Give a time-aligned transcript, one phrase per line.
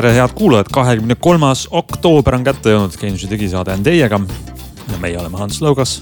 [0.00, 4.20] tere, head kuulajad, kahekümne kolmas oktoober on kätte jõudnud, Geeniuse digisaade on teiega.
[4.88, 5.98] ja meie oleme Hans Lõugas,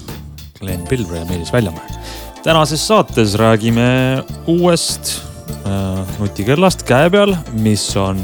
[0.59, 1.97] Glen Pilvre ja Meelis Väljamäe.
[2.43, 5.11] tänases saates räägime uuest
[5.65, 8.23] äh, nutikellast käe peal, mis on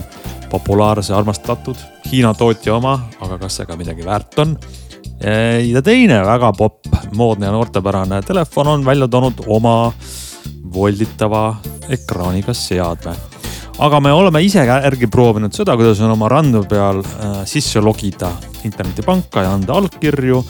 [0.50, 1.76] populaarse, armastatud
[2.12, 4.58] Hiina tootja oma, aga kas see ka midagi väärt on?
[5.74, 9.94] ja teine väga popp, moodne ja noortepärane telefon on välja toonud oma
[10.74, 11.56] volditava
[11.90, 13.35] ekraaniga seadme
[13.78, 18.32] aga me oleme ise järgi proovinud seda, kuidas on oma randu peal äh, sisse logida
[18.68, 20.44] internetipanka ja anda allkirju.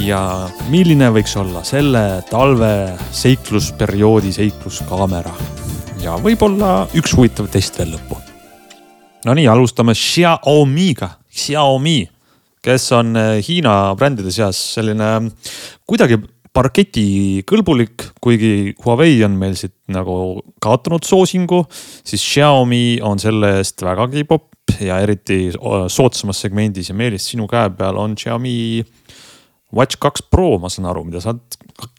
[0.00, 5.32] ja milline võiks olla selle talve seiklusperioodi seikluskaamera
[6.00, 8.16] ja võib-olla üks huvitav test veel lõppu.
[9.26, 11.98] Nonii, alustame Xiaomi'ga, Xiaomi,
[12.64, 15.30] kes on äh, Hiina brändide seas selline
[15.86, 16.22] kuidagi
[16.56, 24.26] parketikõlbulik, kuigi Huawei on meil siit nagu kaotanud soosingu, siis Xiaomi on selle eest vägagi
[24.28, 28.82] popp ja eriti soodsamas segmendis ja Meelis, sinu käe peal on Xiaomi
[29.76, 31.36] Watch kaks Pro, ma saan aru, mida sa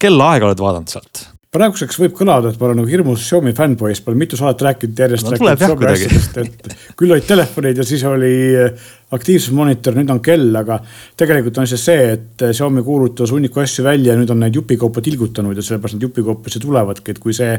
[0.02, 1.23] kellaaega oled vaadanud sealt?
[1.52, 5.27] Praeguseks võib kõlada, et ma olen nagu hirmus Xiaomi fännpoiss, pole mitu saadet rääkinud järjest
[5.27, 5.39] no,.
[5.39, 6.52] tuleb jah kuidagi.
[6.99, 10.79] küll olid telefonid ja siis oli äh, aktiivsusmonitor, nüüd on kell, aga
[11.19, 14.55] tegelikult on siis see, et äh, Xiaomi kuulutas hunniku asju välja ja nüüd on neid
[14.55, 17.57] jupikaupa tilgutanud ja sellepärast need jupikaupa siis tulevadki, et kui see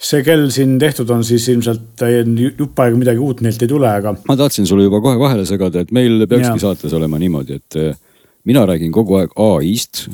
[0.00, 3.90] see kell siin tehtud on, siis ilmselt äh, jupp aega midagi uut neilt ei tule,
[4.00, 4.14] aga.
[4.32, 6.64] ma tahtsin sulle juba kohe vahele segada, et meil peakski ja.
[6.70, 7.80] saates olema niimoodi, et
[8.48, 10.06] mina räägin kogu aeg ai-st,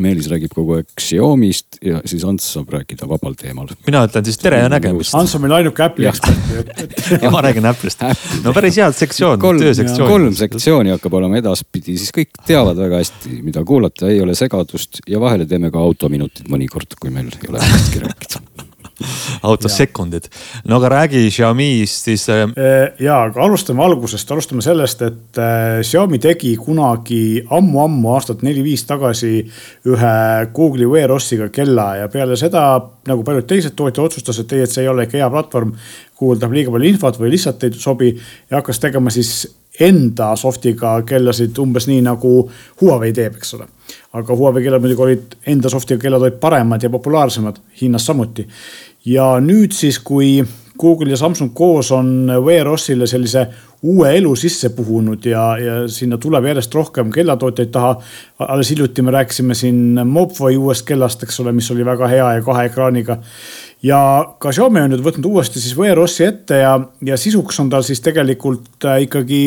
[0.00, 3.68] Meelis räägib kogu aeg Xiaomi'st ja siis Ants saab rääkida vabal teemal.
[3.86, 5.12] mina ütlen siis tere ja nägemist.
[5.14, 6.80] Ants on meil ainuke Apple'i ekspert
[7.24, 8.06] ja ma räägin Apple'ist.
[8.44, 10.08] no päris head sektsioon, töösektsioon.
[10.08, 15.04] kolm sektsiooni hakkab olema edaspidi, siis kõik teavad väga hästi, mida kuulata, ei ole segadust
[15.08, 18.53] ja vahele teeme ka autominutid mõnikord, kui meil ei ole millestki rääkida
[19.42, 20.28] autos sekundid.
[20.68, 22.28] no aga räägi Xiaomi'st siis.
[22.28, 28.44] Äh, äh, ja, aga alustame algusest, alustame sellest, et äh, Xiaomi tegi kunagi ammu-ammu aastat
[28.46, 29.34] neli-viis tagasi
[29.90, 30.14] ühe
[30.54, 32.64] Google'i Wear OS-iga kella ja peale seda
[33.08, 35.74] nagu paljud teised tootjad otsustas, et ei, et see ei ole ikka hea platvorm.
[36.14, 39.48] kuhu tahab liiga palju infot või lihtsalt ei sobi ja hakkas tegema siis
[39.80, 42.34] enda soft'iga kellasid umbes nii nagu
[42.80, 43.66] Huawei teeb, eks ole.
[44.14, 48.46] aga Huawei kellad muidugi olid, enda soft'iga kellad olid paremad ja populaarsemad, Hiinas samuti
[49.04, 50.42] ja nüüd siis, kui
[50.80, 53.46] Google ja Samsung koos on Wear OS-ile sellise
[53.84, 57.92] uue elu sisse puhunud ja, ja sinna tuleb järjest rohkem kellatootjaid taha.
[58.38, 62.42] alles hiljuti me rääkisime siin Mobvoi uuest kellast, eks ole, mis oli väga hea ja
[62.42, 63.18] kahe ekraaniga.
[63.82, 64.00] ja
[64.38, 67.86] ka Xiaomi on nüüd võtnud uuesti siis Wear OS-i ette ja, ja sisuks on tal
[67.86, 69.42] siis tegelikult äh, ikkagi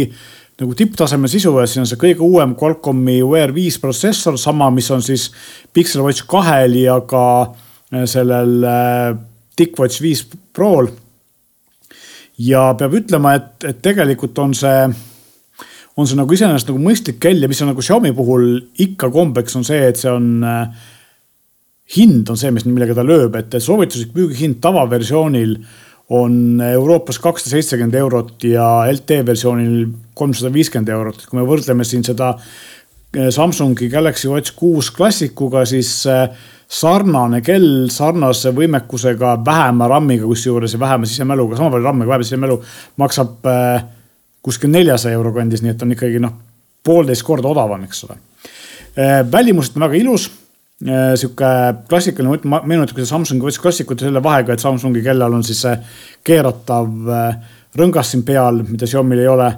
[0.61, 4.87] nagu tipptaseme sisu ja siin on see kõige uuem Qualcomm'i Wear viis protsessor, sama, mis
[4.95, 5.31] on siis
[5.73, 9.17] Pixel Watch kahel ja ka äh, sellel äh,
[9.57, 10.23] TicWatch viis
[10.53, 10.89] Prol.
[12.37, 14.83] ja peab ütlema, et, et tegelikult on see,
[15.97, 18.51] on see nagu iseenesest nagu mõistlik kell ja mis on nagu Xiaomi puhul
[18.85, 20.85] ikka kombeks, on see, et see on äh,
[21.95, 25.57] hind on see, mis, millega ta lööb, et soovituslik müügihind tavaversioonil
[26.17, 31.25] on Euroopas kakssada seitsekümmend eurot ja LT versioonil kolmsada viiskümmend eurot.
[31.27, 36.29] kui me võrdleme siin seda äh, Samsungi Galaxy Watch kuus klassikuga, siis äh,
[36.67, 42.25] sarnane kell sarnase võimekusega, vähema RAM-iga kusjuures ja vähema sisemäluga, sama palju RAM-i kui vähem
[42.27, 42.57] sisemälu,
[42.99, 43.85] maksab äh,
[44.43, 46.35] kuskil neljasaja euro kandis, nii et on ikkagi noh,
[46.83, 49.23] poolteist korda odavam, eks ole äh,.
[49.31, 50.27] välimuselt on väga ilus
[50.83, 51.53] äh,, sihuke
[51.89, 55.77] klassikaline, meenutab seda Samsungi võttis klassikut selle vahega, et Samsungi kellal on siis see
[56.27, 57.39] keeratav äh,
[57.79, 59.51] rõngas siin peal, mida Xiaomi'l ei ole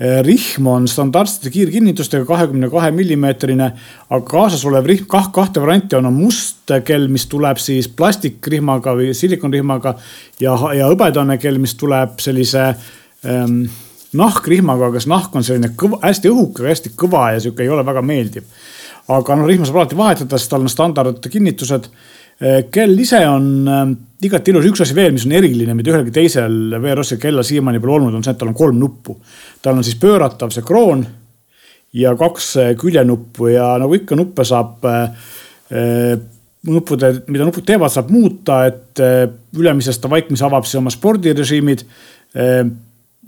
[0.00, 3.66] rihm on standardsete kiirkinnitustega kahekümne kahe millimeetrine,
[4.08, 8.94] aga kaasas olev rihm, kah kahte varianti on, on must kell, mis tuleb siis plastikrihmaga
[8.96, 9.94] või silikonrihmaga
[10.40, 12.70] ja, ja hõbedane kell, mis tuleb sellise
[13.28, 13.66] ähm,
[14.16, 17.84] nahkrihmaga, aga see nahk on selline kõva, hästi õhuke, hästi kõva ja sihuke ei ole
[17.86, 18.48] väga meeldiv.
[19.10, 22.29] aga noh, rihma saab alati vahetada, sest tal on standardkinnitused Eh,
[22.72, 23.80] kell ise on eh,
[24.24, 27.98] igati ilus, üks asi veel, mis on eriline, mida ühelgi teisel VR-ossi kellal siiamaani pole
[27.98, 29.18] olnud, on see, et tal on kolm nuppu.
[29.62, 31.04] tal on siis pööratav see kroon
[32.00, 34.86] ja kaks eh, küljenuppu ja nagu ikka nuppe saab
[36.66, 38.98] nuppude, mida nupud teevad, saab muuta, et
[39.56, 41.84] ülemisest ta vaikimisi avab siis oma spordirežiimid.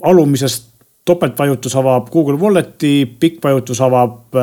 [0.03, 0.67] alumisest
[1.07, 4.35] topeltvajutus avab Google Walleti, pikk vajutus avab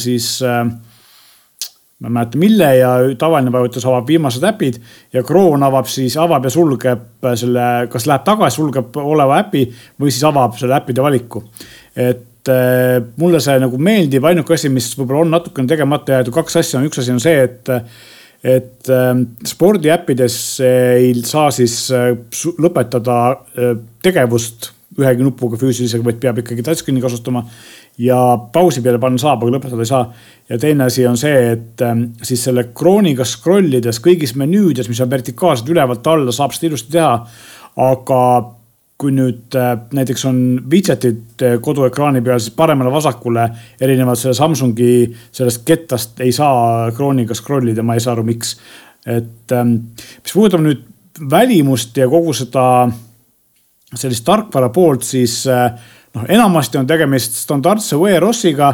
[0.00, 0.64] siis äh,
[2.02, 4.78] ma ei mäleta, mille ja tavaline vajutus avab viimased äpid
[5.14, 9.68] ja Chrome avab siis, avab ja sulgeb selle, kas läheb tagasi, sulgeb oleva äpi
[10.00, 11.44] või siis avab selle äppide valiku.
[11.96, 16.58] et äh, mulle see nagu meeldib, ainuke asi, mis võib-olla on natukene tegemata jäetud, kaks
[16.58, 17.72] asja on, üks asi on see, et
[18.42, 19.10] et äh,
[19.46, 22.16] spordiäppides ei saa siis äh,
[22.58, 23.18] lõpetada
[24.02, 27.44] tegevust ühegi nupuga füüsilisega, vaid peab ikkagi touchscreen'i kasutama.
[27.98, 28.16] ja
[28.52, 30.06] pausi peale panna saab, aga lõpetada ei saa.
[30.48, 35.00] ja teine asi on see, et ähm, siis selle krooniga scroll ides kõigis menüüdes, mis
[35.00, 37.14] on vertikaalselt ülevalt alla, saab seda ilusti teha.
[37.76, 38.20] aga
[39.02, 40.38] kui nüüd äh, näiteks on
[40.70, 43.48] widget'id äh, koduekraani peal, siis paremale-vasakule
[43.82, 44.92] erinevalt selle Samsungi
[45.32, 48.56] sellest kettast ei saa krooniga scroll ida, ma ei saa aru, miks.
[49.06, 49.74] et ähm,
[50.22, 50.84] mis puudutab nüüd
[51.30, 52.64] välimust ja kogu seda
[53.94, 55.70] sellist tarkvara poolt, siis äh,
[56.14, 58.72] noh, enamasti on tegemist standardse Wear OS-iga,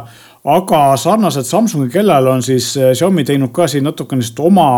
[0.49, 4.69] aga sarnaselt Samsungi kellal on siis äh, Xiaomi teinud ka siin natukene oma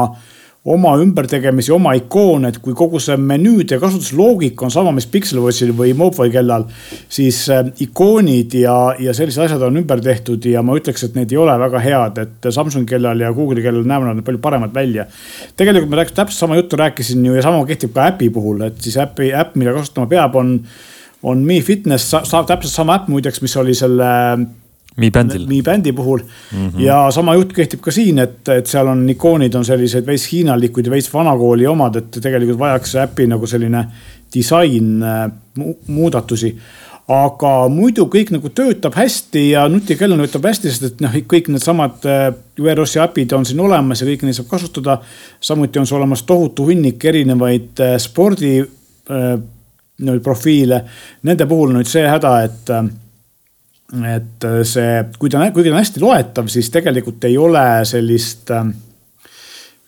[0.68, 5.94] oma ümbertegemisi, oma ikoone, et kui kogu see menüüde kasutusloogika on sama, mis Pixelwatchil või
[5.96, 6.66] Mobvoi kellal,
[7.08, 11.32] siis äh, ikoonid ja, ja sellised asjad on ümber tehtud ja ma ütleks, et need
[11.32, 15.08] ei ole väga head, et Samsungi kellal ja Google'i kellal näevad nad palju paremad välja.
[15.56, 19.00] tegelikult ma täpselt sama juttu rääkisin ju ja sama kehtib ka äpi puhul, et siis
[19.00, 20.58] äpi, äpp, mida kasutama peab, on
[21.22, 24.10] on Mi Fitness, saab täpselt sama äpp muideks, mis oli selle
[24.96, 25.46] Mi bändil.
[25.46, 26.69] Mi bändi puhul mm.
[26.69, 26.81] -hmm.
[26.81, 30.87] ja sama jutt kehtib ka siin, et, et seal on ikoonid on sellised veits hiinalikud
[30.87, 33.84] ja veits vanakooli omad, et tegelikult vajaks äpi nagu selline
[34.34, 35.31] disain äh,
[35.87, 36.56] muudatusi.
[37.10, 42.04] aga muidu kõik nagu töötab hästi ja nutikell töötab hästi, sest et noh, kõik needsamad
[42.58, 45.00] UROS-i äh, äpid on siin olemas ja kõiki neid saab kasutada.
[45.40, 48.64] samuti on sul olemas tohutu hunnik erinevaid äh, spordi
[50.22, 50.84] profiile.
[51.22, 52.70] Nende puhul nüüd see häda, et
[53.90, 58.52] et äh, see, kui ta, kuigi ta on hästi loetav, siis tegelikult ei ole sellist
[58.54, 58.69] äh,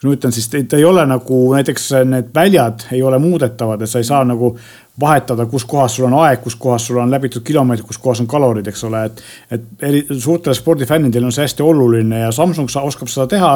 [0.03, 4.03] ma ütlen siis, ta ei ole nagu näiteks need väljad ei ole muudetavad, et sa
[4.03, 4.57] ei saa nagu
[5.01, 8.29] vahetada, kus kohas sul on aeg, kus kohas sul on läbitud kilomeetrid, kus kohas on
[8.31, 9.23] kalorid, eks ole, et.
[9.51, 13.53] et eri, suurtele spordifännidele on see hästi oluline ja Samsung oskab seda teha.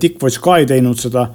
[0.00, 1.26] Dickwatch ka ei teinud seda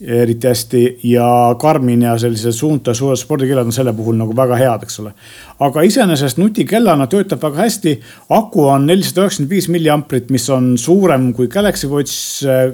[0.00, 4.82] eriti hästi ja Karmin ja sellised suunta suured spordikellad on selle puhul nagu väga head,
[4.82, 5.12] eks ole.
[5.60, 8.00] aga iseenesest nutikellana töötab väga hästi.
[8.28, 12.72] aku on nelisada üheksakümmend viis milliamprit, mis on suurem kui Galaxy Watch äh,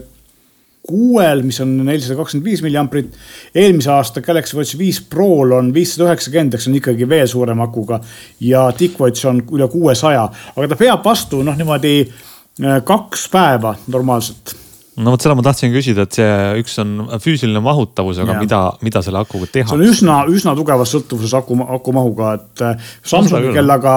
[0.86, 3.12] kuuel, mis on nelisada kakskümmend viis milliamprit.
[3.54, 8.00] eelmise aasta Galaxy Watch viis Prol on viissada üheksakümmend, eks on ikkagi veel suurema akuga.
[8.40, 10.24] ja TicWatch on üle kuuesaja,
[10.56, 14.59] aga ta peab vastu noh, niimoodi äh, kaks päeva normaalselt
[14.98, 18.40] no vot seda ma tahtsin küsida, et see üks on füüsiline mahutavus, aga ja.
[18.42, 19.68] mida, mida selle akuga teha?
[19.70, 22.64] see on üsna, üsna tugevas sõltuvuses aku, akumahuga, et
[23.06, 23.94] Samsungi kellaga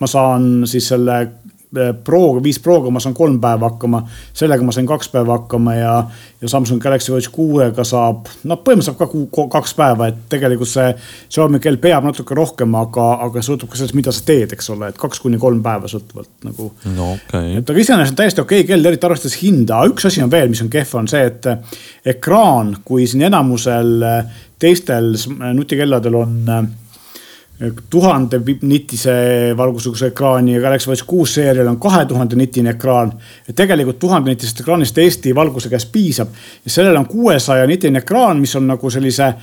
[0.00, 1.18] ma saan siis selle
[2.04, 4.00] Proga, viis Proga ma saan kolm päeva hakkama,
[4.36, 5.94] sellega ma sain kaks päeva hakkama ja,
[6.40, 10.92] ja Samsung Galaxy Watch kuuega saab, noh, põhimõtteliselt ka kuu, kaks päeva, et tegelikult see
[11.26, 14.92] Xiaomi kell peab natuke rohkem, aga, aga sõltub ka sellest, mida sa teed, eks ole,
[14.94, 16.70] et kaks kuni kolm päeva sõltuvalt nagu.
[16.94, 17.58] no okei okay..
[17.60, 20.48] et aga iseenesest on täiesti okei okay kell, eriti arvestades hinda, üks asi on veel,
[20.54, 21.50] mis on kehv, on see, et
[22.14, 24.06] ekraan, kui siin enamusel
[24.62, 25.12] teistel
[25.52, 26.36] nutikelladel on
[27.90, 29.12] tuhande nitise
[29.56, 33.12] valgusega ekraani ja Galaxy Watch kuus seerial on kahe tuhande nitine ekraan.
[33.54, 36.28] tegelikult tuhande nitisest ekraanist Eesti valguse käes piisab
[36.64, 39.34] ja sellel on kuuesaja nitine ekraan, mis on nagu sellise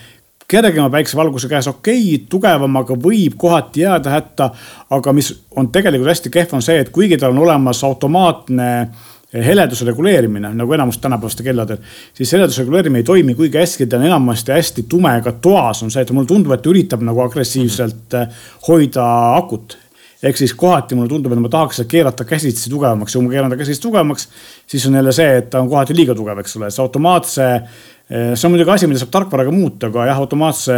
[0.48, 4.50] kergema päiksevalguse käes okei okay,, tugevamaga võib kohati jääda hätta.
[4.90, 8.70] aga mis on tegelikult hästi kehv, on see, et kuigi tal on olemas automaatne
[9.34, 11.78] heleduse reguleerimine nagu enamus tänapäevastel kelladel,
[12.14, 15.92] siis heleduse reguleerimine ei toimi kuigi hästi, ta on enamasti hästi tume ka toas on
[15.92, 19.08] see, et mulle tundub, et ta üritab nagu agressiivselt äh, hoida
[19.40, 19.78] akut
[20.24, 23.52] ehk siis kohati mulle tundub, et ma tahaks keerata käsitsi tugevamaks ja kui ma keeran
[23.52, 24.30] ta käsitsi tugevamaks,
[24.68, 27.50] siis on jälle see, et ta on kohati liiga tugev, eks ole, see automaatse.
[28.14, 30.78] Äh, see on muidugi asi, mida saab tarkvaraga muuta, aga jah, automaatse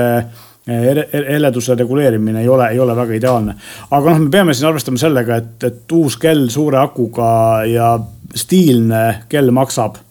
[0.67, 3.53] heleduse reguleerimine ei ole, ei ole väga ideaalne.
[3.91, 7.27] aga noh, me peame siin arvestama sellega, et, et uus kell suure akuga
[7.69, 7.93] ja
[8.36, 10.01] stiilne kell maksab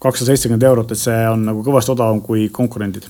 [0.00, 3.06] kakssada seitsekümmend eurot, et see on nagu kõvasti odavam kui konkurendid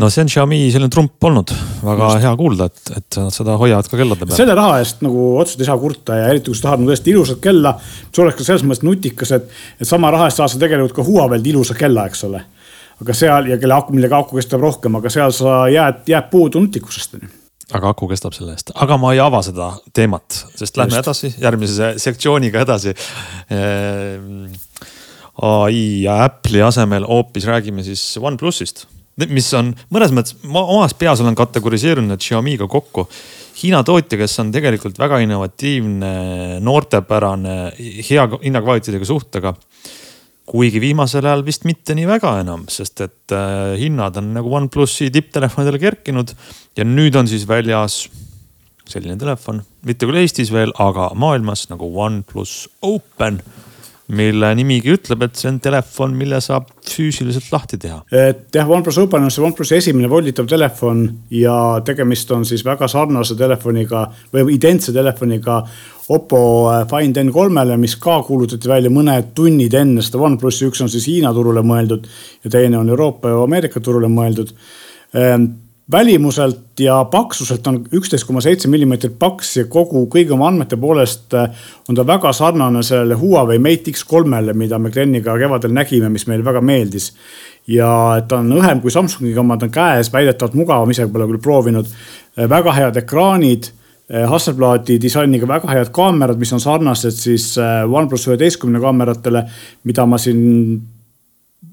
[0.00, 1.52] no see on Xiaomi selline trump olnud,
[1.84, 2.24] väga Just.
[2.24, 4.36] hea kuulda, et, et nad seda hoiavad ka kellade peal.
[4.38, 7.14] selle raha eest nagu otseselt ei saa kurta ja eriti kui sa tahad nagu tõesti
[7.14, 9.48] ilusat kella, mis oleks ka selles mõttes nutikas, et,
[9.80, 12.42] et sama raha eest saad sa tegelikult ka Huawei'lt ilusa kella, eks ole.
[13.02, 16.62] Aga seal ja kelle aku, millega aku kestab rohkem, aga seal sa jääd, jääd puudu
[16.64, 17.18] nutikusest
[17.74, 21.08] aga aku kestab selle eest, aga ma ei ava seda teemat, sest lähme Just.
[21.08, 22.94] edasi järgmise sektsiooniga edasi.
[23.50, 24.44] Ehm,
[25.46, 28.86] ai ja Apple'i asemel hoopis räägime siis OnePlusist,
[29.26, 33.08] mis on mõnes mõttes, ma omas peas olen kategoriseerunud Xiaomi'ga kokku.
[33.56, 36.12] Hiina tootja, kes on tegelikult väga innovatiivne,
[36.64, 37.56] noortepärane,
[38.04, 39.54] hea hinnakvaliteediga suhtega
[40.46, 45.10] kuigi viimasel ajal vist mitte nii väga enam, sest et äh, hinnad on nagu OnePlusi
[45.14, 46.32] tipptelefonidele kerkinud.
[46.76, 48.06] ja nüüd on siis väljas
[48.86, 53.40] selline telefon, mitte küll Eestis veel, aga maailmas nagu OnePlus Open.
[54.08, 57.98] Mille nimigi ütleb, et see on telefon, mille saab füüsiliselt lahti teha.
[58.12, 61.02] et jah, OnePlus Open on see OnePlusi esimene volditav telefon
[61.34, 65.62] ja tegemist on siis väga sarnase telefoniga või identse telefoniga
[66.14, 66.38] Oppo
[66.86, 71.32] Find N3-le, mis ka kuulutati välja mõned tunnid enne seda OnePlusi, üks on siis Hiina
[71.34, 72.06] turule mõeldud
[72.44, 74.52] ja teine on Euroopa ja Ameerika turule mõeldud
[75.18, 75.48] ehm,
[75.92, 81.34] välimuselt ja paksuselt on üksteist koma seitse millimeetrit paks ja kogu, kõigi oma andmete poolest
[81.38, 81.46] äh,
[81.88, 86.44] on ta väga sarnane sellele Huawei Mate X3-le, mida me Gleniga kevadel nägime, mis meile
[86.44, 87.12] väga meeldis.
[87.66, 87.88] ja
[88.28, 91.86] ta on õhem kui Samsungi oma, ta on käes, väidetavalt mugavam, ise pole küll proovinud.
[92.34, 98.26] Äh, väga head ekraanid äh, Hasselbladi disainiga väga head kaamerad, mis on sarnased siis OnePlus
[98.26, 99.46] üheteistkümne kaameratele,
[99.86, 100.82] mida ma siin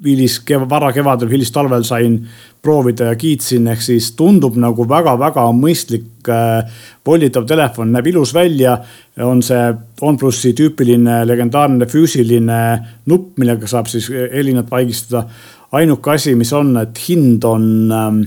[0.05, 2.17] hilis, varakevadel, hilistalvel sain
[2.63, 6.69] proovida ja kiitsin, ehk siis tundub nagu väga-väga mõistlik äh,
[7.05, 8.77] volditav telefon, näeb ilus välja.
[9.21, 12.61] on see OnePlusi tüüpiline legendaarne füüsiline
[13.05, 15.27] nupp, millega saab siis helinat paigistada.
[15.71, 18.23] ainuke asi, mis on, et hind on ähm,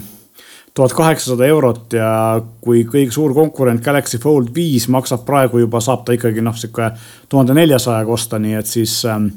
[0.75, 6.05] tuhat kaheksasada eurot ja kui kõige suur konkurent Galaxy Fold viis maksab praegu juba, saab
[6.05, 6.91] ta ikkagi noh, sihuke
[7.29, 9.31] tuhande neljasajaga osta, nii et siis ähm,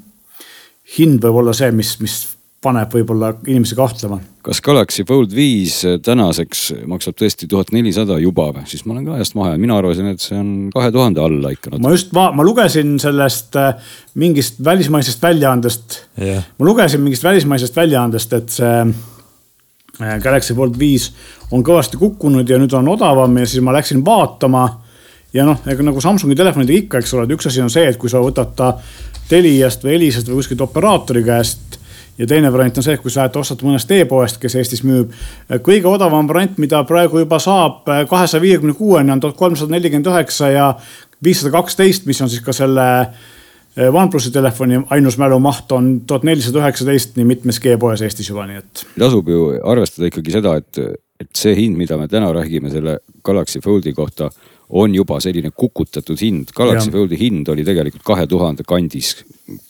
[0.98, 2.20] hind võib olla see, mis, mis
[2.64, 4.18] paneb võib-olla inimesi kahtlema.
[4.44, 9.16] kas Galaxy Fold viis tänaseks maksab tõesti tuhat nelisada juba või, siis ma olen ka
[9.20, 11.86] ajast maha jäänud, mina arvasin, et see on kahe tuhande alla ikka natuke.
[11.86, 18.36] ma just, ma lugesin sellest äh, mingist välismaisest väljaandest yeah., ma lugesin mingist välismaisest väljaandest,
[18.36, 21.12] et see äh, Galaxy Fold viis
[21.56, 24.68] on kõvasti kukkunud ja nüüd on odavam ja siis ma läksin vaatama
[25.34, 27.98] ja noh, ega nagu Samsungi telefonidega ikka, eks ole, et üks asi on see, et
[28.02, 28.74] kui sa võtad ta
[29.30, 31.80] Teliast või Elisast või kuskilt operaatori käest
[32.20, 35.14] ja teine variant on see, et kui sa ostad mõnest e-poest, kes Eestis müüb.
[35.66, 40.52] kõige odavam variant, mida praegu juba saab kahesaja viiekümne kuueni on tuhat kolmsada nelikümmend üheksa
[40.52, 40.70] ja
[41.24, 46.64] viissada kaksteist, mis on siis ka selle eh, OnePlusi telefoni ainus mälumaht on tuhat nelisada
[46.64, 48.86] üheksateist nii mitmeski e-poes Eestis juba, nii et.
[49.00, 50.84] tasub ju arvestada ikkagi seda, et,
[51.22, 54.32] et see hind, mida me täna räägime selle Galaxy Foldi kohta
[54.70, 56.54] on juba selline kukutatud hind.
[56.56, 59.16] Galaxy Foldi hind oli tegelikult kahe tuhande kandis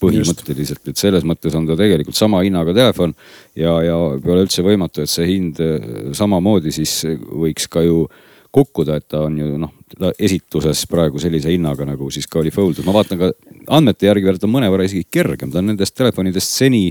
[0.02, 3.14] põhimõtteliselt, et selles mõttes on ta tegelikult sama hinnaga telefon.
[3.56, 5.78] ja, ja pole üldse võimatu, et see hind eh,
[6.16, 7.02] samamoodi siis
[7.32, 8.08] võiks ka ju
[8.52, 9.74] kukkuda, et ta on ju noh,
[10.18, 13.32] esituses praegu sellise hinnaga nagu siis ka oli Fold, ma vaatan ka
[13.78, 16.84] andmete järgi veel, ta on mõnevõrra isegi kergem, ta on nendest telefonidest seni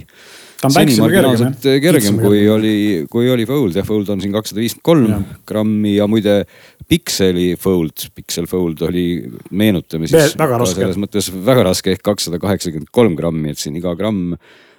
[0.60, 2.74] ta on väiksem kergem, kergem kui oli,
[3.10, 6.40] kui oli Fold, jah, Fold on siin kakssada viiskümmend kolm grammi ja muide
[6.88, 10.32] Pixeli Fold, Pixel Fold oli, meenutame siis.
[10.34, 14.38] selles mõttes väga raske ehk kakssada kaheksakümmend kolm grammi, et siin iga gramm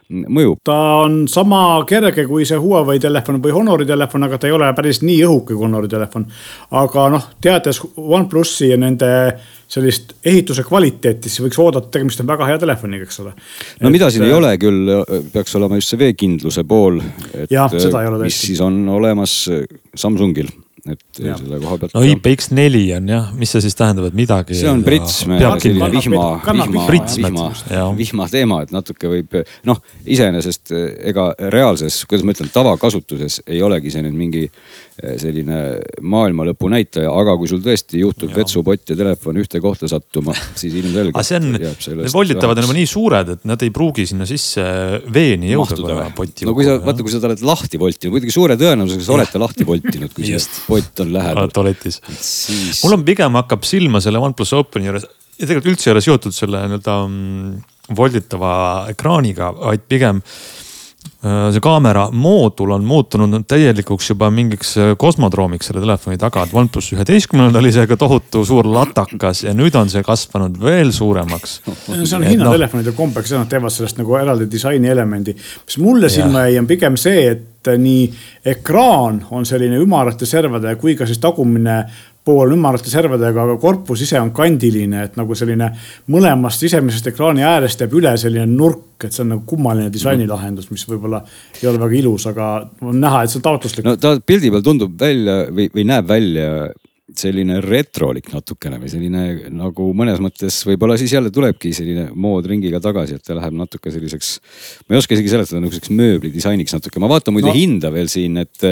[0.10, 0.58] mõjub.
[0.66, 4.72] ta on sama kerge kui see Huawei telefon või Honori telefon, aga ta ei ole
[4.74, 6.26] päris nii õhuke kui Honori telefon.
[6.72, 9.12] aga noh, teades OnePlusi ja nende
[9.70, 13.36] sellist ehituse kvaliteeti, siis võiks oodata, tegemist on väga hea telefoniga, eks ole.
[13.82, 14.96] no mida siin ei äh, ole küll,
[15.34, 16.98] peaks olema just see veekindluse pool.
[17.52, 18.32] jah, seda ei ole tõesti.
[18.32, 19.44] mis siis on olemas
[19.94, 20.50] Samsungil
[20.96, 21.38] et ja.
[21.40, 21.96] selle koha pealt.
[21.96, 24.58] no IPX4 on jah, mis see siis tähendab, et midagi.
[24.58, 26.86] see on prits, selline vihma, vihma,
[27.20, 27.48] vihma,
[28.00, 30.74] vihma teema, et natuke võib noh, iseenesest
[31.12, 34.46] ega reaalses, kuidas ma ütlen, tavakasutuses ei olegi see nüüd mingi
[35.00, 35.60] selline
[36.04, 40.76] maailma lõpu näitaja, aga kui sul tõesti juhtub vetsupott ja telefon ühte kohta sattuma, siis
[40.82, 41.16] ilmselgelt.
[41.16, 44.66] aga see on, need volditavad on juba nii suured, et nad ei pruugi sinna sisse
[45.14, 45.80] veeni jõuda.
[45.80, 49.68] no kui sa, vaata, kui sa oled lahti voltinud, muidugi suure tõenäosusega sa oled lahti
[49.70, 51.52] voltinud, kui see pott on lähedal.
[51.56, 52.84] tualetis siis....
[52.84, 55.08] mul on pigem hakkab silma selle OnePlus Openi juures
[55.40, 57.60] ja tegelikult üldse ei ole seotud selle nii-öelda mm,
[57.96, 58.54] volditava
[58.92, 60.59] ekraaniga, vaid pigem Äh,
[61.20, 66.94] see kaamera moodul on muutunud täielikuks juba mingiks äh, kosmodroomiks selle telefoni taga, et OnePlus
[66.96, 71.60] üheteistkümnendal oli see ka tohutu suur latakas ja nüüd on see kasvanud veel suuremaks.
[71.66, 72.98] see on hinnatelefonide no.
[72.98, 75.36] kombeks, nad teevad sellest nagu eraldi disainielemendi.
[75.66, 78.06] mis mulle silma jäi, on pigem see, et nii
[78.56, 81.82] ekraan on selline ümarate servade kui ka siis tagumine
[82.30, 85.72] pool ümmarate servadega, aga korpus ise on kandiline, et nagu selline
[86.14, 90.86] mõlemast sisemisest ekraani äärest jääb üle selline nurk, et see on nagu kummaline disainilahendus, mis
[90.90, 91.24] võib-olla
[91.62, 92.52] ei ole väga ilus, aga
[92.86, 93.88] on näha, et see on taotluslik.
[93.88, 96.52] no ta pildi peal tundub välja või, või näeb välja
[97.20, 99.24] selline retrolik natukene või selline
[99.56, 103.92] nagu mõnes mõttes võib-olla siis jälle tulebki selline mood ringiga tagasi, et ta läheb natuke
[103.94, 104.36] selliseks.
[104.88, 107.58] ma ei oska isegi seletada, niisuguseks mööblidisainiks natuke, ma vaatan muide no.
[107.58, 108.68] hinda veel siin, et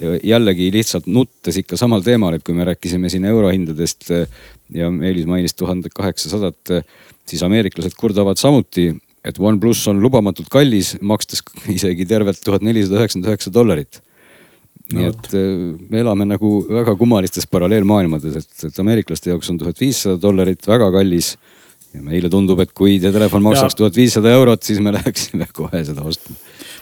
[0.00, 4.40] jällegi lihtsalt nuttes ikka samal teemal, et kui me rääkisime siin eurohindadest eh,
[4.74, 6.86] ja Meelis mainis tuhandet kaheksasadat, eh,
[7.28, 8.90] siis ameeriklased kurdavad samuti,
[9.24, 11.44] et OnePlus on lubamatult kallis, makstes
[11.76, 14.02] isegi tervelt tuhat nelisada üheksakümmend üheksa dollarit.
[14.92, 19.80] nii et eh, me elame nagu väga kummalistes paralleelmaailmades, et, et ameeriklaste jaoks on tuhat
[19.80, 21.36] viissada dollarit väga kallis
[21.94, 25.84] ja meile tundub, et kui see telefon maksaks tuhat viissada eurot, siis me läheksime kohe
[25.86, 26.36] seda ostma.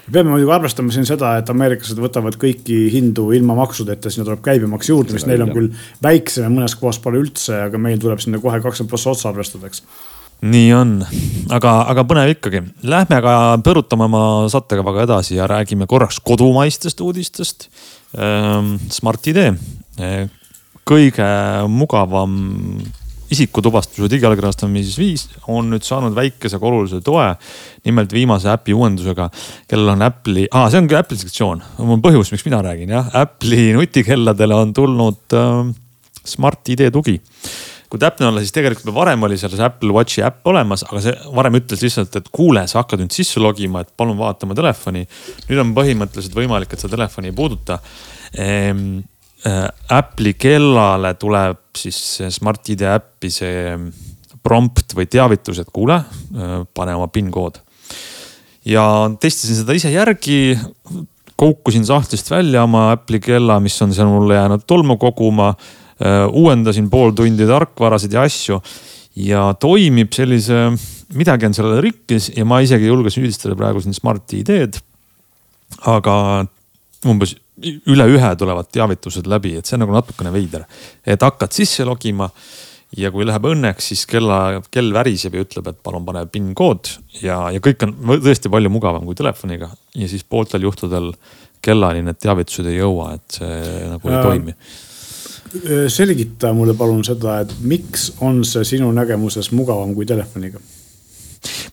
[0.07, 4.41] Me peame muidugi arvestama siin seda, et ameeriklased võtavad kõiki hindu ilma maksudeta, sinna tuleb
[4.45, 5.69] käibemaks juurde, mis neil on küll
[6.03, 9.71] väiksem ja mõnes kohas pole üldse, aga meil tuleb sinna kohe kakskümmend prossa otsa arvestada,
[9.71, 9.85] eks.
[10.43, 10.97] Nii on,
[11.55, 12.65] aga, aga põnev ikkagi.
[12.91, 17.69] Lähme aga põrutame oma sattekavaga edasi ja räägime korraks kodumaistest uudistest.
[18.19, 19.39] Ehm, Smart-ID,
[20.03, 20.33] ehm,
[20.83, 21.29] kõige
[21.71, 22.35] mugavam
[23.33, 27.33] isikutuvastuse digiallkirjastamisviis on nüüd saanud väikese aga olulise toe.
[27.85, 29.29] nimelt viimase äpi uuendusega,
[29.71, 33.73] kellel on Apple'i ah,, see ongi Apple'i sektsioon, on põhjus, miks mina räägin jah, Apple'i
[33.77, 35.61] nutikelladele on tulnud äh,
[36.23, 37.19] Smart-ID tugi
[37.93, 41.59] kui täpne olla, siis tegelikult varem oli selles Apple Watchi äpp olemas, aga see varem
[41.59, 45.05] ütles lihtsalt, et kuule, sa hakkad nüüd sisse logima, et palun vaata oma telefoni.
[45.51, 47.81] nüüd on põhimõtteliselt võimalik, et sa telefoni ei puuduta
[48.33, 49.01] ehm,.
[49.43, 51.99] Äh, Apple'i kellale tuleb siis
[52.37, 53.77] Smart-ID äppi see
[54.43, 56.01] prompt või teavitus, et kuule,
[56.75, 57.61] pane oma PIN kood.
[58.65, 58.85] ja
[59.21, 60.57] testisin seda ise järgi
[61.37, 65.55] koukusin sahtlist välja oma Apple'i kella, mis on seal mulle jäänud tolmu koguma
[66.33, 68.61] uuendasin pool tundi tarkvarasid ja asju
[69.17, 70.71] ja toimib sellise,
[71.15, 74.81] midagi on sellele rikkis ja ma isegi ei julge süüdistada praegu siin Smart ID-d.
[75.87, 76.15] aga
[77.09, 80.67] umbes üle ühe tulevad teavitused läbi, et see on nagu natukene veider,
[81.05, 82.31] et hakkad sisse logima
[82.97, 86.95] ja kui läheb õnneks, siis kella, kell väriseb ja ütleb, et palun pane PIN kood
[87.23, 89.71] ja, ja kõik on tõesti palju mugavam kui telefoniga.
[89.97, 91.13] ja siis pooltel juhtudel
[91.63, 93.61] kellani need teavitused ei jõua, et see
[93.93, 94.57] nagu ei toimi
[95.53, 100.63] Äh, selgita mulle palun seda, et miks on see sinu nägemuses mugavam kui telefoniga?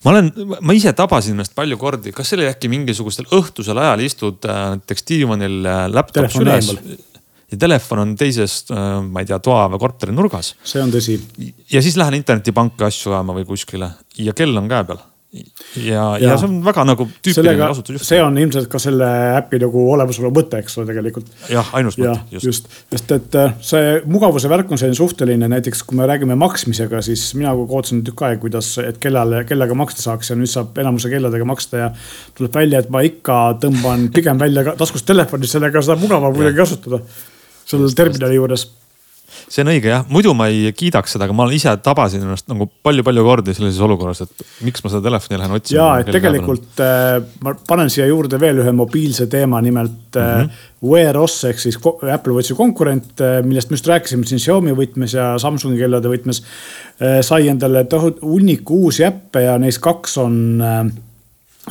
[0.06, 4.06] Ma olen, ma ise tabasin ennast palju kordi, kas see oli äkki mingisugustel õhtusel ajal
[4.06, 6.74] istud äh, näiteks diivanil äh, laptop üles?
[7.50, 10.54] ja telefon on teises, ma ei tea, toa või korteri nurgas.
[10.62, 11.18] see on tõsi.
[11.74, 13.96] ja siis lähen internetipanka asju ajama või kuskile.
[14.22, 15.44] Ja kell on käe peal ja,
[15.86, 18.06] ja, ja see on väga nagu tüüpiline kasutusjuht.
[18.08, 21.28] see on ilmselt ka selle äpi nagu olemasolu mõte, eks ole, tegelikult.
[21.54, 22.72] jah, ainus mõte, just, just..
[22.90, 27.28] sest et äh, see mugavuse värk on selline suhteline, näiteks kui me räägime maksmisega, siis
[27.38, 31.46] mina ootasin tükk aega, kuidas, et kellale, kellega maksta saaks ja nüüd saab enamuse kelladega
[31.52, 31.94] maksta ja.
[32.40, 37.04] tuleb välja, et ma ikka tõmban pigem välja taskust telefoni, sellega saab mugavam kuidagi kasutada.
[37.70, 38.66] seal terminali juures
[39.48, 42.68] see on õige jah, muidu ma ei kiidaks seda, aga ma ise tabasin ennast nagu
[42.86, 45.80] palju-palju kordi sellises olukorras, et miks ma seda telefoni lähen otsima.
[45.80, 50.66] ja, et tegelikult äh, ma panen siia juurde veel ühe mobiilse teema, nimelt mm -hmm.
[50.90, 51.76] Wear OS ehk siis
[52.14, 56.44] Apple Watchi konkurent, äh, millest me just rääkisime siin Xiaomi võtmes ja Samsungi kellade võtmes
[57.02, 57.20] äh,.
[57.22, 60.86] sai endale tohutu hunniku uusi äppe ja neist kaks on äh,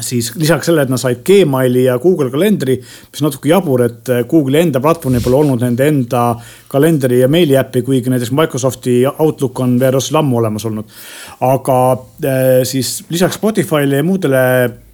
[0.01, 4.25] siis lisaks sellele, et nad said Gmaili ja Google kalendri, mis natuke jabur, et eh,
[4.29, 6.25] Google'i enda platvormil pole olnud nende enda
[6.71, 10.99] kalendri ja meiliäppi, kuigi näiteks Microsofti Outlook on VRS-il ammu olemas olnud.
[11.41, 11.79] aga
[12.25, 14.45] eh, siis lisaks Spotify'le ja muudele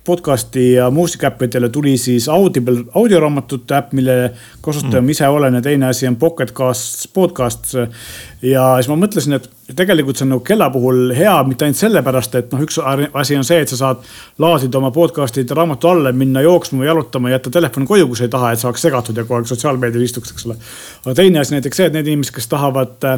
[0.05, 5.15] podcast'i ja muusikaäppidele tuli siis Audible audioraamatute äpp, mille kasutaja ma mm.
[5.17, 7.77] ise olen ja teine asi on Pocket Casts, Podcasts.
[8.43, 12.35] ja siis ma mõtlesin, et tegelikult see on nagu kella puhul hea, mitte ainult sellepärast,
[12.41, 14.03] et noh, üks asi on see, et sa saad
[14.43, 18.35] laadida oma podcast'id raamatu alla, minna jooksma või jalutama, jätta telefoni koju, kui sa ei
[18.35, 20.59] taha, et saaks segatud ja kogu aeg sotsiaalmeedias istuks, eks ole.
[21.07, 23.09] aga teine asi näiteks see, et need inimesed, kes tahavad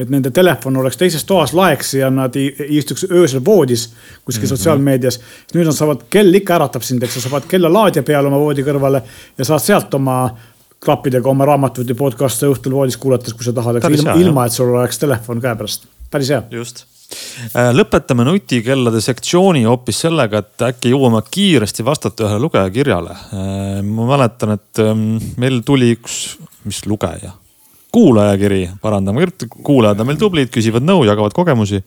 [0.00, 3.90] et nende telefon oleks teises toas, laeks ja nad istuks öösel voodis
[4.24, 4.48] kuskil mm -hmm.
[4.48, 5.20] sotsiaalmeedias.
[5.54, 9.02] nüüd nad saavad, kell ikka äratab sind, eks sa saad kellalaadija peale oma voodi kõrvale
[9.38, 10.30] ja saad sealt oma
[10.84, 14.56] klappidega oma raamatut ja podcast'e õhtul voodis kuulates, kui sa tahad, eks ilma, ilma, et
[14.56, 15.88] sul oleks telefon käepärast.
[16.10, 16.42] päris hea.
[16.50, 16.84] just
[17.52, 23.18] äh, lõpetame nutikellade sektsiooni hoopis sellega, et äkki jõuame kiiresti vastata ühele lugejakirjale.
[23.34, 27.36] Äh, ma mäletan, et ähm, meil tuli üks, mis lugeja
[27.90, 29.26] kuulajakiri, parandame,
[29.66, 31.82] kuulajad on meil tublid, küsivad nõu, jagavad kogemusi.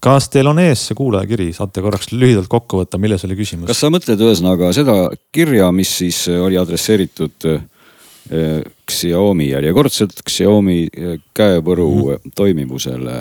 [0.00, 3.66] kas teil on ees see kuulajakiri, saate korraks lühidalt kokku võtta, milles oli küsimus?
[3.70, 4.94] kas sa mõtled ühesõnaga seda
[5.34, 7.58] kirja, mis siis oli adresseeritud eh,
[8.90, 12.32] Xiaomi järjekordselt Xiaomi eh, käepõru mm -hmm.
[12.36, 13.16] toimivusele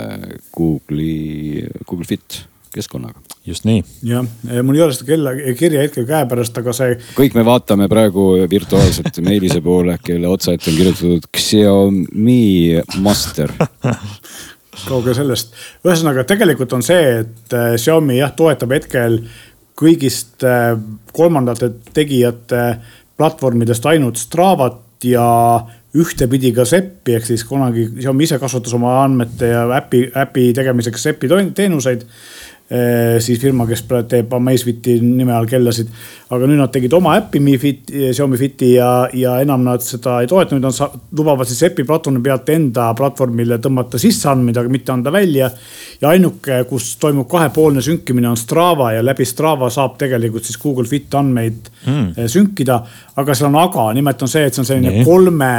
[0.56, 3.20] Google'i, Google Fit keskkonnaga.
[3.46, 3.84] just nii.
[4.04, 4.26] jah,
[4.64, 6.98] mul ei ole seda kella, kirja hetkel käepärast, aga see.
[7.18, 13.54] kõik me vaatame praegu virtuaalselt Meelise poole, kelle otsaette on kirjutatud Xiaomi Master
[14.90, 19.20] kaugel sellest, ühesõnaga tegelikult on see, et Xiaomi jah, toetab hetkel
[19.80, 20.44] kõigist
[21.16, 22.64] kolmandate tegijate
[23.18, 25.26] platvormidest ainult Stravat ja
[25.96, 31.04] ühtepidi ka Seppi ehk siis kunagi Xiaomi ise kasutas oma andmete ja äpi, äpi tegemiseks
[31.04, 32.06] Seppi teenuseid
[33.20, 35.88] siis firma, kes teeb Amazfiti nime all kellasid.
[36.30, 40.20] aga nüüd nad tegid oma äppi Mi Fit, Xiaomi Fiti ja, ja enam nad seda
[40.22, 44.70] ei toeta, nüüd nad lubavad siis äpi platvormi pealt enda platvormile tõmmata sisse andmeid, aga
[44.70, 45.50] mitte anda välja.
[46.02, 50.86] ja ainuke, kus toimub kahepoolne sünkimine on Strava ja läbi Strava saab tegelikult siis Google
[50.86, 52.28] Fit andmeid mm.
[52.30, 52.84] sünkida.
[53.16, 55.06] aga seal on aga, nimelt on see, et see on selline nee.
[55.08, 55.54] kolme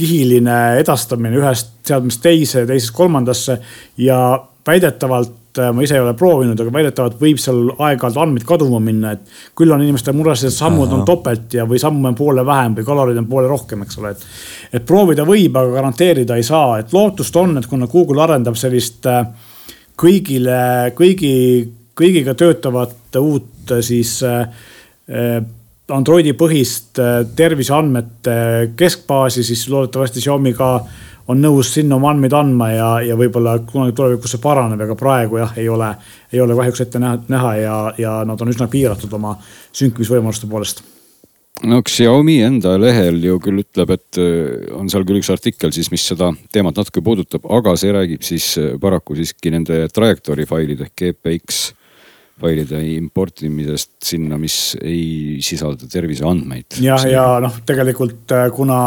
[0.00, 3.60] kihiline edastamine ühest seadmest teise, teisest kolmandasse
[4.00, 4.18] ja
[4.66, 9.16] väidetavalt Äh, ma ise ei ole proovinud, aga väidetavalt võib seal aeg-ajalt andmeid kaduma minna,
[9.16, 11.00] et küll on inimestel mures, et sammud Aha.
[11.00, 14.12] on topelt ja, või samme on poole vähem või kaloreid on poole rohkem, eks ole,
[14.14, 14.22] et.
[14.78, 19.10] et proovida võib, aga garanteerida ei saa, et lootust on, et kuna Google arendab sellist
[19.10, 19.24] äh,
[19.98, 20.60] kõigile,
[20.98, 21.34] kõigi,
[21.98, 24.20] kõigiga töötavat uut äh, siis
[25.90, 27.00] Androidi põhist
[27.34, 28.34] terviseandmete
[28.78, 30.68] keskbaasi, siis loodetavasti Xiaomi ka
[31.30, 35.40] on nõus sinna oma andmeid andma ja, ja võib-olla kunagi tulevikus see paraneb, aga praegu
[35.40, 35.90] jah, ei ole,
[36.32, 39.36] ei ole kahjuks ette näha, näha ja, ja nad on üsna piiratud oma
[39.72, 40.82] sünkimisvõimaluste poolest
[41.68, 45.90] no Xiaomi enda lehel ju küll ütleb, et äh, on seal küll üks artikkel siis,
[45.92, 50.88] mis seda teemat natuke puudutab, aga see räägib siis äh, paraku siiski nende trajektoori failide
[50.88, 51.60] ehk GPX
[52.40, 56.80] failide importimisest sinna, mis ei sisalda terviseandmeid.
[56.80, 58.80] jah, ja, ja noh, tegelikult äh, kuna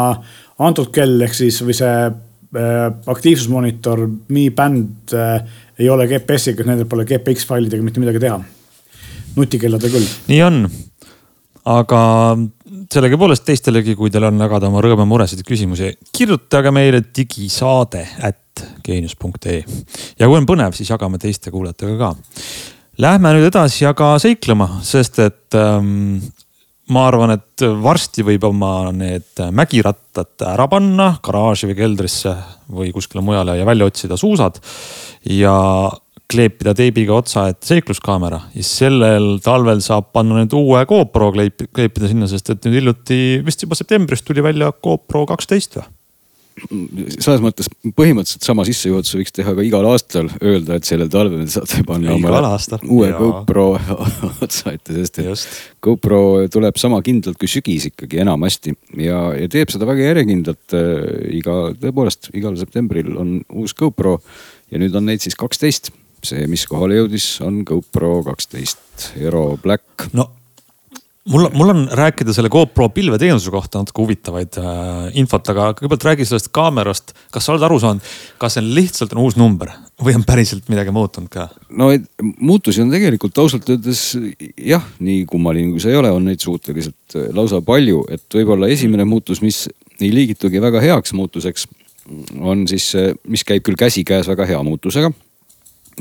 [0.64, 1.98] antud kell ehk siis või see
[2.54, 8.40] aktiivsusmonitor, Mi Band äh, ei ole GPS-iga, nendel pole GPX failidega mitte midagi teha.
[9.34, 10.10] nutikelladel küll.
[10.30, 10.60] nii on,
[11.66, 12.02] aga
[12.92, 18.64] sellegipoolest teistelegi, kui teil on jagada oma rõõme, muresid ja küsimusi, kirjutage meile digisaade at
[18.86, 19.58] geenius.ee
[20.20, 22.14] ja kui on põnev, siis jagame teiste kuulajatega ka.
[23.02, 26.20] Lähme nüüd edasi aga seiklema, sest et ähm,
[26.92, 32.34] ma arvan, et varsti võib oma need mägirattad ära panna garaaži või keldrisse
[32.74, 34.60] või kuskile mujale ja välja otsida suusad.
[35.24, 35.54] ja
[36.34, 42.08] kleepida teibiga otsa ette seikluskaamera ja sellel talvel saab panna nüüd uue GoPro kleip, kleepida
[42.10, 45.93] sinna, sest et nüüd hiljuti, vist juba septembris tuli välja GoPro kaksteist või?
[46.68, 51.82] Selles mõttes põhimõtteliselt sama sissejuhatuse võiks teha ka igal aastal, öelda, et sellel talvel saate
[51.86, 52.52] panna omale
[52.88, 53.18] uue ja.
[53.18, 53.66] GoPro
[54.44, 55.58] otsa ette, sest et Just.
[55.84, 56.20] GoPro
[56.52, 60.94] tuleb sama kindlalt kui sügis ikkagi enamasti ja, ja teeb seda väga järjekindlalt äh,.
[61.40, 64.18] iga, tõepoolest igal septembril on uus GoPro
[64.70, 65.92] ja nüüd on neid siis kaksteist.
[66.24, 70.08] see, mis kohale jõudis, on GoPro kaksteist Aero Black.
[70.16, 70.30] no
[71.28, 76.26] mul, mul on rääkida selle GoPro pilveteenuse kohta natuke huvitavaid äh, infot, aga kõigepealt räägi
[76.28, 77.14] sellest kaamerast.
[77.32, 78.10] kas sa oled aru saanud,
[78.40, 79.72] kas see on lihtsalt on uus number
[80.04, 81.48] või on päriselt midagi muutunud ka?
[81.70, 81.90] no
[82.38, 84.06] muutusi on tegelikult ausalt öeldes
[84.58, 88.68] jah, nii kummaline kui see ei ole, on neid suhteliselt äh, lausa palju, et võib-olla
[88.72, 89.64] esimene muutus, mis
[90.00, 91.68] ei liigitugi väga heaks muutuseks,
[92.44, 92.90] on siis,
[93.30, 95.12] mis käib küll käsikäes väga hea muutusega.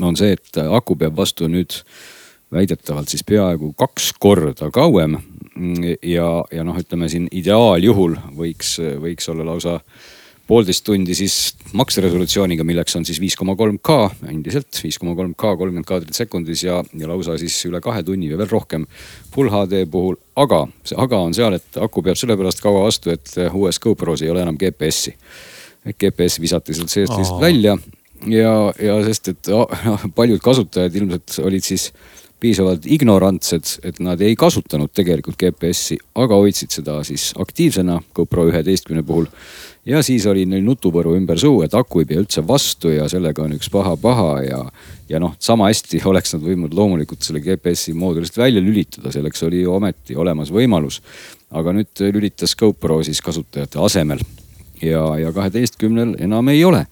[0.02, 1.76] on see, et aku peab vastu nüüd
[2.54, 5.18] väidetavalt siis peaaegu kaks korda kauem.
[6.02, 9.80] ja, ja noh, ütleme siin ideaaljuhul võiks, võiks olla lausa
[10.48, 15.36] poolteist tundi siis makseresolutsiooniga, milleks on siis viis koma kolm K endiselt, viis koma kolm
[15.38, 18.88] K, kolmkümmend kaadrit sekundis ja, ja lausa siis üle kahe tunni või veel rohkem
[19.34, 20.18] full HD puhul.
[20.36, 24.34] aga see aga on seal, et aku peab sellepärast kaua vastu, et uues GoPro's ei
[24.34, 25.16] ole enam GPS-i.
[26.00, 27.78] GPS visati sealt seest lihtsalt välja
[28.28, 29.50] ja, ja sest, et
[30.16, 31.90] paljud kasutajad ilmselt olid siis
[32.44, 39.04] piisavalt ignorantsed, et nad ei kasutanud tegelikult GPS-i, aga hoidsid seda siis aktiivsena GoPro üheteistkümne
[39.08, 39.30] puhul.
[39.86, 43.44] ja siis oli neil nutupõru ümber suu, et aku ei pea üldse vastu ja sellega
[43.44, 44.62] on üks paha-paha ja,
[45.10, 49.64] ja noh, sama hästi oleks nad võinud loomulikult selle GPS-i moodulist välja lülitada, selleks oli
[49.64, 51.02] ju ometi olemas võimalus.
[51.52, 54.24] aga nüüd lülitas GoPro siis kasutajate asemel
[54.84, 56.84] ja, ja kaheteistkümnel enam ei ole.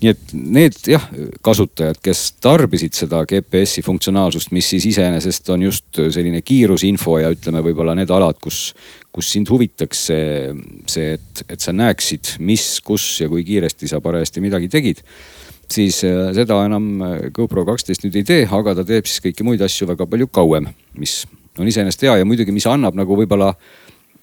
[0.00, 1.04] nii et need jah,
[1.44, 7.62] kasutajad, kes tarbisid seda GPS-i funktsionaalsust, mis siis iseenesest on just selline kiirusinfo ja ütleme,
[7.66, 8.72] võib-olla need alad, kus,
[9.12, 10.26] kus sind huvitaks see,
[10.90, 15.04] see, et, et sa näeksid, mis, kus ja kui kiiresti sa parajasti midagi tegid
[15.72, 19.46] siis äh, seda enam äh, GoPro kaksteist nüüd ei tee, aga ta teeb siis kõiki
[19.46, 21.22] muid asju väga palju kauem, mis
[21.60, 23.52] on iseenesest hea ja muidugi, mis annab nagu võib-olla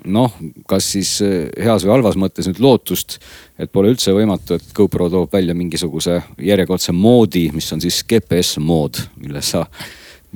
[0.06, 0.36] noh,
[0.70, 3.18] kas siis eh, heas või halvas mõttes nüüd lootust,
[3.60, 8.62] et pole üldse võimatu, et GoPro toob välja mingisuguse järjekordse moodi, mis on siis GPS
[8.64, 9.66] mood, mille sa,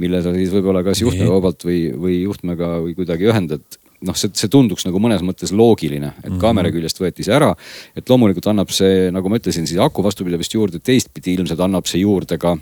[0.01, 4.51] mille sa siis võib-olla kas juhtmevabalt või, või juhtmega või kuidagi ühendad noh, see, see
[4.51, 6.41] tunduks nagu mõnes mõttes loogiline, et mm -hmm.
[6.41, 7.53] kaamera küljest võeti see ära.
[7.95, 12.03] et loomulikult annab see, nagu ma ütlesin, siis aku vastupidavust juurde, teistpidi ilmselt annab see
[12.03, 12.57] juurde ka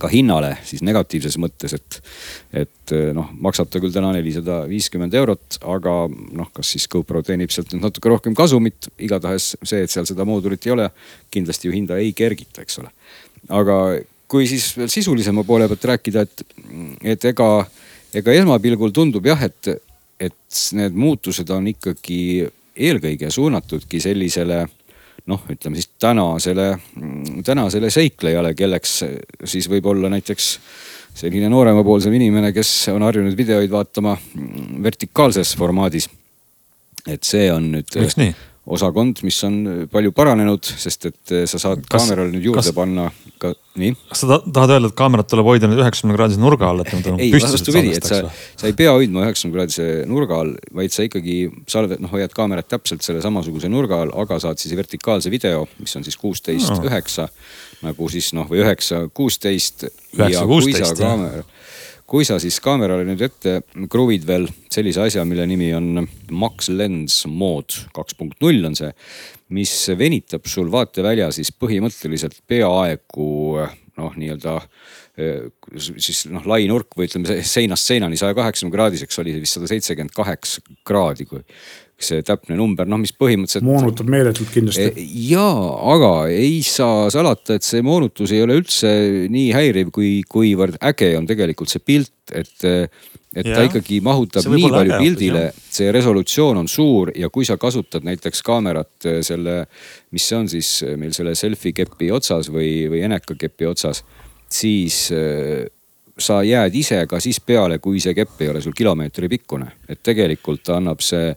[0.00, 1.98] ka hinnale siis negatiivses mõttes, et,
[2.64, 7.52] et noh, maksab ta küll täna nelisada viiskümmend eurot, aga noh, kas siis GoPro teenib
[7.54, 10.88] sealt nüüd natuke rohkem kasumit, igatahes see, et seal seda moodulit ei ole,
[11.32, 12.92] kindlasti ju hinda ei kergita, eks ole.
[13.50, 13.78] aga
[14.32, 16.44] kui siis veel sisulisema poole pealt rääkida, et,
[17.14, 17.48] et ega,
[18.14, 19.74] ega esmapilgul tundub jah, et,
[20.20, 22.22] et need muutused on ikkagi
[22.72, 24.62] eelkõige suunatudki sellisele
[25.30, 26.68] noh, ütleme siis tänasele,
[27.46, 28.96] tänasele seiklejale, kelleks
[29.44, 30.48] siis võib olla näiteks
[31.14, 34.16] selline nooremapoolsem inimene, kes on harjunud videoid vaatama
[34.82, 36.08] vertikaalses formaadis.
[37.06, 37.96] et see on nüüd
[38.66, 43.08] osakond, mis on palju paranenud, sest et sa saad kas, kaamerale nüüd juurde kas, panna
[43.42, 43.94] ka, nii.
[44.10, 47.08] kas sa tahad öelda, et kaamerat tuleb hoida nüüd üheksakümne kraadise nurga all, et nad
[47.10, 48.20] on ei, vastupidi, et sa,
[48.60, 51.36] sa ei pea hoidma üheksakümne kraadise nurga all, vaid sa ikkagi
[51.70, 55.94] salved, noh hoiad kaamerat täpselt selle samasuguse nurga all, aga saad siis vertikaalse video, mis
[55.98, 57.28] on siis kuusteist üheksa
[57.82, 59.88] nagu siis noh, või üheksa kuusteist.
[60.14, 61.44] üheksa kuusteist jah
[62.12, 66.02] kui sa siis kaamerale nüüd ette kruvid veel sellise asja, mille nimi on
[66.36, 68.92] Max Lens Mode kaks punkt null on see,
[69.56, 73.30] mis venitab sul vaatevälja siis põhimõtteliselt peaaegu
[73.96, 74.58] noh, nii-öelda
[75.16, 80.12] siis noh, lai nurk või ütleme seinast seinani saja kaheksakümne kraadiseks oli vist sada seitsekümmend
[80.16, 81.42] kaheksa kraadi, kui
[82.06, 83.66] see täpne number, noh, mis põhimõtteliselt.
[83.66, 84.88] moonutab meeletult kindlasti.
[84.90, 85.46] E, ja,
[85.94, 88.92] aga ei saa salata, et see moonutus ei ole üldse
[89.32, 93.58] nii häiriv, kui, kuivõrd äge on tegelikult see pilt, et, et ja.
[93.58, 98.42] ta ikkagi mahutab nii palju pildile, see resolutsioon on suur ja kui sa kasutad näiteks
[98.46, 99.62] kaamerat äh, selle,
[100.14, 104.04] mis see on siis meil selle selfie kepi otsas või, või eneka kepi otsas,
[104.52, 105.06] siis
[106.18, 109.70] sa jääd ise ka siis peale, kui see kepp ei ole sul kilomeetri pikkune.
[109.88, 111.34] et tegelikult annab see,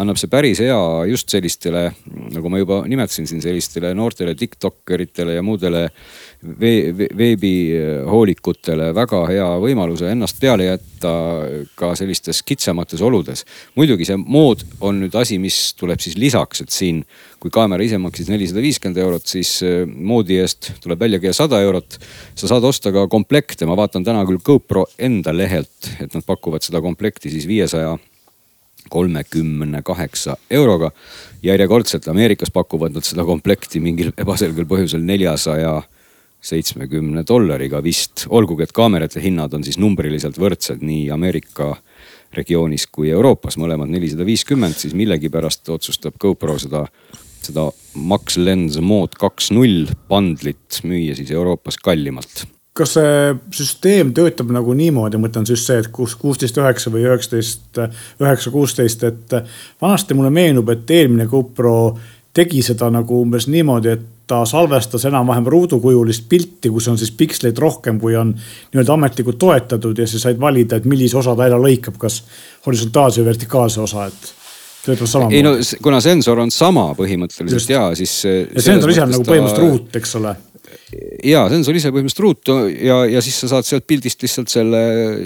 [0.00, 0.78] annab see päris hea
[1.10, 1.82] just sellistele,
[2.34, 5.82] nagu ma juba nimetasin siin, sellistele noortele tiktokkeritele ja muudele
[6.60, 11.12] veebihoolikutele väga hea võimaluse ennast peale jätta
[11.78, 13.44] ka sellistes kitsamates oludes.
[13.74, 17.04] muidugi see mood on nüüd asi, mis tuleb siis lisaks, et siin
[17.40, 21.98] kui kaamera ise maksis nelisada viiskümmend eurot, siis äh, moodi eest tuleb väljagi sada eurot.
[22.34, 26.62] sa saad osta ka komplekte, ma vaatan täna küll GoPro enda lehelt, et nad pakuvad
[26.62, 27.98] seda komplekti siis viiesaja
[28.90, 30.90] kolmekümne kaheksa euroga.
[31.42, 35.82] järjekordselt Ameerikas pakuvad nad seda komplekti mingil ebaselgel põhjusel neljasaja
[36.40, 38.26] seitsmekümne dollariga vist.
[38.28, 41.76] olgugi, et kaamerate hinnad on siis numbriliselt võrdsed nii Ameerika
[42.36, 46.86] regioonis kui Euroopas, mõlemad nelisada viiskümmend, siis millegipärast otsustab GoPro seda,
[47.42, 52.46] seda Max Lens Mode kaks null bundlit müüa siis Euroopas kallimalt
[52.76, 53.12] kas see
[53.56, 57.80] süsteem töötab nagu niimoodi, ma mõtlen just see, et kus kuusteist üheksa või üheksateist
[58.20, 59.38] üheksa kuusteist, et
[59.82, 61.76] vanasti mulle meenub, et eelmine GoPro
[62.36, 67.58] tegi seda nagu umbes niimoodi, et ta salvestas enam-vähem ruudukujulist pilti, kus on siis piksleid
[67.62, 71.60] rohkem, kui on nii-öelda ametlikult toetatud ja sa said valida, et millise osa ta ära
[71.62, 72.24] lõikab, kas
[72.66, 74.32] horisontaalse või vertikaalse osa, et
[74.86, 75.38] töötab samamoodi.
[75.38, 77.70] ei no kuna sensor on sama põhimõtteliselt Just.
[77.70, 78.18] ja siis.
[78.26, 79.70] ja sensor ise on nagu põhimõtteliselt ta...
[79.70, 80.34] ruut, eks ole
[81.26, 84.80] ja sensor ise põhimõtteliselt ruut ja, ja siis sa saad sealt pildist lihtsalt selle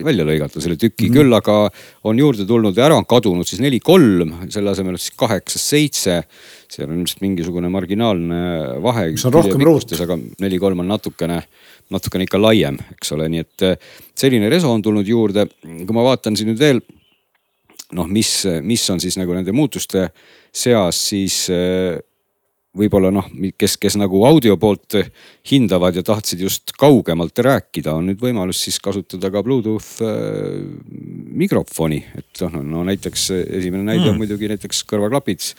[0.06, 1.18] välja lõigata, selle tüki mm, -hmm.
[1.18, 1.56] küll aga
[2.08, 6.22] on juurde tulnud ja ära on kadunud siis neli, kolm, selle asemel siis kaheksa, seitse.
[6.70, 8.40] seal on ilmselt mingisugune marginaalne
[8.82, 9.10] vahe.
[9.12, 9.92] mis on rohkem ruut.
[10.00, 11.42] aga neli, kolm on natukene,
[11.90, 13.68] natukene ikka laiem, eks ole, nii et
[14.16, 15.46] selline reso on tulnud juurde.
[15.60, 16.80] kui ma vaatan siin nüüd veel
[17.92, 20.08] noh, mis, mis on siis nagu nende muutuste
[20.52, 21.50] seas, siis
[22.76, 23.26] võib-olla noh,
[23.58, 24.94] kes, kes nagu audio poolt
[25.50, 30.60] hindavad ja tahtsid just kaugemalt rääkida, on nüüd võimalus siis kasutada ka Bluetooth äh,
[31.40, 32.04] mikrofoni.
[32.18, 34.12] et noh, no näiteks esimene näide mm.
[34.12, 35.50] on muidugi näiteks kõrvaklapid,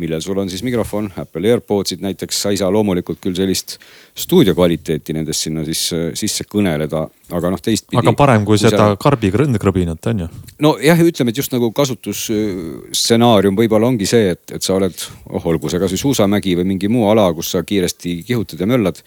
[0.00, 3.76] millel sul on siis mikrofon, Apple AirPodsid näiteks, sa ei saa loomulikult küll sellist
[4.14, 5.82] stuudio kvaliteeti nendest sinna siis
[6.18, 8.00] sisse kõneleda, aga noh, teistpidi.
[8.00, 8.96] aga parem kui, kui seda sa...
[9.00, 10.30] karbikrõbinat on ju.
[10.64, 15.72] nojah, ütleme, et just nagu kasutusstsenaarium võib-olla ongi see, et, et sa oled, oh olgu
[15.72, 19.02] see kasvõi suusamägi või mingi muu ala, kus sa kiiresti kihutad ja möllad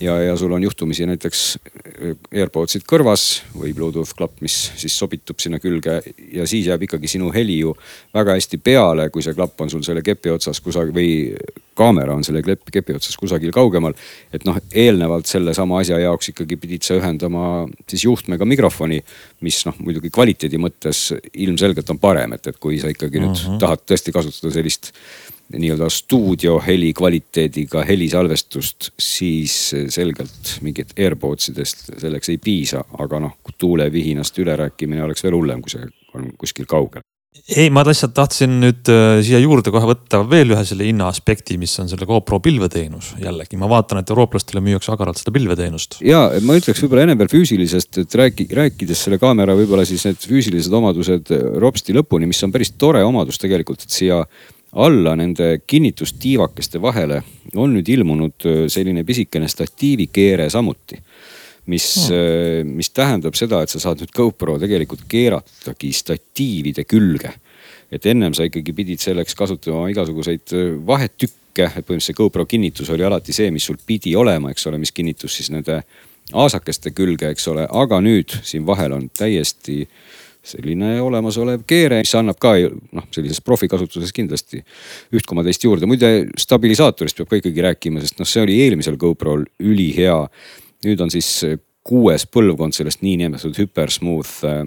[0.00, 5.40] ja, ja sul on juhtumisi näiteks äh, AirPodsid kõrvas või Bluetooth klapp, mis siis sobitub
[5.42, 6.00] sinna külge
[6.32, 7.74] ja siis jääb ikkagi sinu heli ju
[8.14, 11.12] väga hästi peale, kui see klapp on sul selle kepi otsas kusagil või
[11.76, 13.94] kaamera on selle kepi, kepi otsas kusagil kaugemal.
[14.32, 19.02] et noh, eelnevalt sellesama asja jaoks ikkagi pidid sa ühendama siis juhtmega mikrofoni,
[19.44, 23.42] mis noh, muidugi kvaliteedi mõttes ilmselgelt on parem, et, et kui sa ikkagi nüüd uh
[23.42, 23.54] mhm.
[23.54, 23.60] -huh.
[23.60, 24.92] tahad tõesti kasutada sellist
[25.54, 29.56] nii-öelda stuudioheli kvaliteediga helisalvestust, siis
[29.94, 35.76] selgelt mingit AirPods idest selleks ei piisa, aga noh, tuulevihinast ülerääkimine oleks veel hullem, kui
[35.76, 37.04] see on kuskil kaugel
[37.56, 41.58] ei, ma lihtsalt tahtsin nüüd äh, siia juurde kohe võtta veel ühe selle hinna aspekti,
[41.60, 43.12] mis on selle GoPro pilveteenus.
[43.22, 46.00] jällegi ma vaatan, et eurooplastele müüakse agaralt seda pilveteenust.
[46.06, 50.20] ja ma ütleks võib-olla ennem veel füüsilisest, et rääki, rääkides selle kaamera võib-olla siis need
[50.22, 51.32] füüsilised omadused
[51.62, 54.22] ropsti lõpuni, mis on päris tore omadus tegelikult, et siia
[54.76, 57.22] alla nende kinnitustiivakeste vahele
[57.56, 60.98] on nüüd ilmunud selline pisikene statiivikeere samuti
[61.66, 67.32] mis hmm., mis tähendab seda, et sa saad nüüd GoPro tegelikult keeratagi statiivide külge.
[67.86, 70.50] et ennem sa ikkagi pidid selleks kasutama igasuguseid
[70.86, 74.80] vahetükke, et põhimõtteliselt see GoPro kinnitus oli alati see, mis sul pidi olema, eks ole,
[74.82, 75.78] mis kinnitus siis nende
[76.34, 79.84] aasakeste külge, eks ole, aga nüüd siin vahel on täiesti
[80.46, 84.62] selline olemasolev keere, mis annab ka noh, sellises profikasutuses kindlasti
[85.16, 85.88] üht koma teist juurde.
[85.90, 90.18] muide stabilisaatorist peab ka ikkagi rääkima, sest noh, see oli eelmisel GoPro'l ülihea.
[90.86, 91.30] nüüd on siis
[91.86, 94.62] kuues põlvkond sellest niinimetatud hypersmooth äh,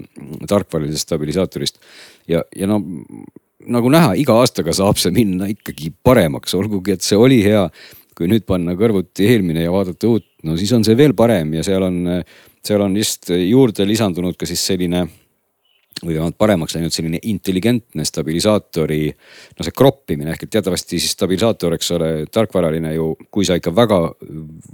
[0.48, 1.80] tarkvaralisest stabilisaatorist.
[2.28, 2.80] ja, ja no
[3.68, 7.68] nagu näha, iga aastaga saab see minna ikkagi paremaks, olgugi et see oli hea.
[8.20, 11.62] kui nüüd panna kõrvuti eelmine ja vaadata uut, no siis on see veel parem ja
[11.64, 12.02] seal on,
[12.60, 15.06] seal on just juurde lisandunud ka siis selline
[16.04, 19.02] või vähemalt paremaks läinud selline intelligentne stabilisaatori,
[19.58, 23.74] no see kroppimine ehk et teatavasti siis stabilisaator, eks ole, tarkvaraline ju, kui sa ikka
[23.76, 24.00] väga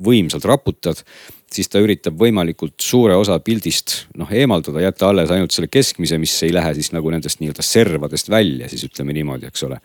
[0.06, 1.02] võimsalt raputad,
[1.52, 6.34] siis ta üritab võimalikult suure osa pildist noh eemaldada, jätta alles ainult selle keskmise, mis
[6.46, 9.80] ei lähe siis nagu nendest nii-öelda servadest välja, siis ütleme niimoodi, eks ole.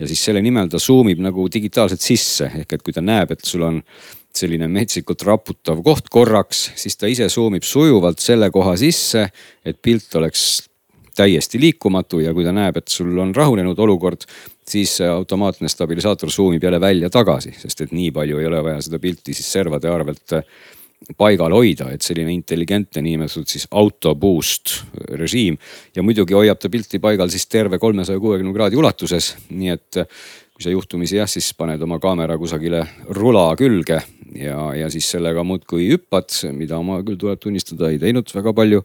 [0.00, 3.32] ja siis selle nimel ta zoom ib nagu digitaalselt sisse ehk et kui ta näeb,
[3.32, 3.80] et sul on
[4.32, 9.26] selline metsikult raputav koht korraks, siis ta ise zoom ib sujuvalt selle koha sisse,
[9.64, 10.71] et pilt oleks
[11.16, 14.26] täiesti liikumatu ja kui ta näeb, et sul on rahunenud olukord,
[14.68, 18.82] siis automaatne stabilisaator zoom ib jälle välja tagasi, sest et nii palju ei ole vaja
[18.84, 20.46] seda pilti siis servade arvelt äh,
[21.18, 24.76] paigal hoida, et selline intelligentne niinimetatud siis auto boost
[25.18, 25.58] režiim.
[25.96, 30.06] ja muidugi hoiab ta pilti paigal siis terve kolmesaja kuuekümne kraadi ulatuses, nii et äh,
[30.52, 33.98] kui sa juhtumisi jah, siis paned oma kaamera kusagile rula külge
[34.36, 38.84] ja, ja siis sellega muudkui hüppad, mida ma küll tuleb tunnistada, ei teinud väga palju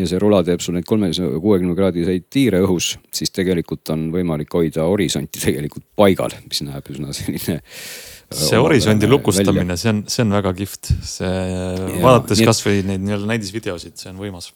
[0.00, 4.52] ja see rula teeb sul neid kolmesaja kuuekümne kraadiseid tiire õhus, siis tegelikult on võimalik
[4.56, 7.60] hoida horisonti tegelikult paigal, mis näeb üsna selline.
[8.36, 11.70] see horisondi lukustamine, see on, see on väga kihvt, see ja,
[12.02, 14.50] vaadates kasvõi neid nii-öelda näidisvideosid, see on võimas.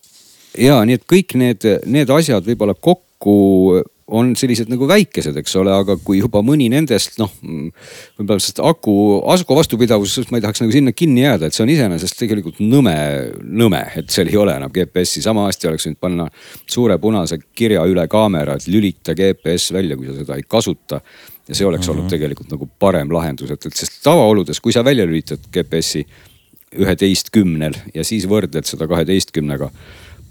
[0.58, 5.72] ja nii et kõik need, need asjad võib-olla kokku on sellised nagu väikesed, eks ole,
[5.74, 8.94] aga kui juba mõni nendest noh, võib-olla sest aku,
[9.30, 12.94] aku vastupidavusest ma ei tahaks nagu sinna kinni jääda, et see on iseenesest tegelikult nõme,
[13.44, 15.22] nõme, et seal ei ole enam GPS-i.
[15.24, 16.28] sama hästi oleks võinud panna
[16.66, 21.00] suure punase kirja üle kaamera, et lülita GPS välja, kui sa seda ei kasuta.
[21.48, 21.90] ja see oleks mm -hmm.
[21.90, 22.10] olnud mhm.
[22.10, 26.06] tegelikult nagu parem lahendus, et, et sest tavaoludes, kui sa välja lülitad GPS-i
[26.78, 29.70] üheteistkümnel ja siis võrdled seda kaheteistkümnega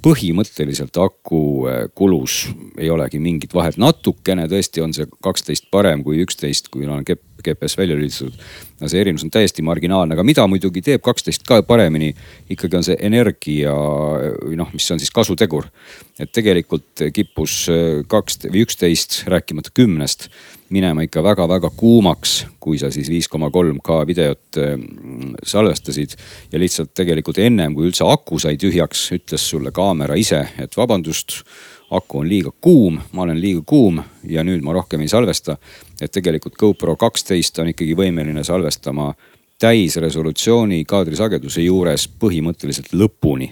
[0.04, 2.46] põhimõtteliselt aku äh, kulus
[2.80, 7.78] ei olegi mingit vahet, natukene tõesti on see kaksteist parem kui üksteist, kui on GPS
[7.80, 8.36] välja lülitatud.
[8.80, 12.14] no see erinevus on täiesti marginaalne, aga mida muidugi teeb kaksteist ka paremini,
[12.50, 15.68] ikkagi on see energia või noh, mis on siis kasutegur.
[16.20, 20.30] et tegelikult kippus äh, kaks või üksteist, rääkimata kümnest
[20.70, 26.16] minema ikka väga-väga kuumaks, kui sa siis viis koma kolm K videot mm, salvestasid.
[26.52, 31.42] ja lihtsalt tegelikult ennem kui üldse aku sai tühjaks, ütles sulle kaamera ise, et vabandust
[31.90, 35.58] aku on liiga kuum, ma olen liiga kuum ja nüüd ma rohkem ei salvesta.
[36.02, 39.14] et tegelikult GoPro kaksteist on ikkagi võimeline salvestama
[39.60, 43.50] täisresolutsiooni kaadrisageduse juures põhimõtteliselt lõpuni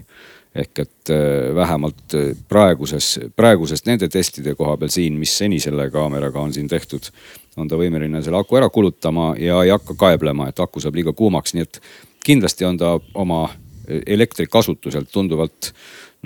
[0.58, 5.89] ehk et äh, vähemalt äh, praeguses, praegusest nende testide koha peal siin, mis seni selle
[5.93, 7.12] kaameraga on siin tehtud,
[7.58, 11.13] on ta võimeline selle aku ära kulutama ja ei hakka kaeblema, et aku saab liiga
[11.17, 11.82] kuumaks, nii et
[12.26, 13.46] kindlasti on ta oma
[13.88, 15.72] elektrikasutuselt tunduvalt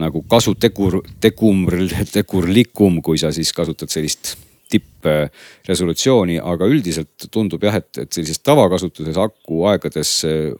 [0.02, 1.76] nagu kasutegur, tegumr,
[2.10, 4.34] tegurlikum, kui sa siis kasutad sellist
[4.72, 10.14] tippresolutsiooni, aga üldiselt tundub jah, et, et sellises tavakasutuses aku aegades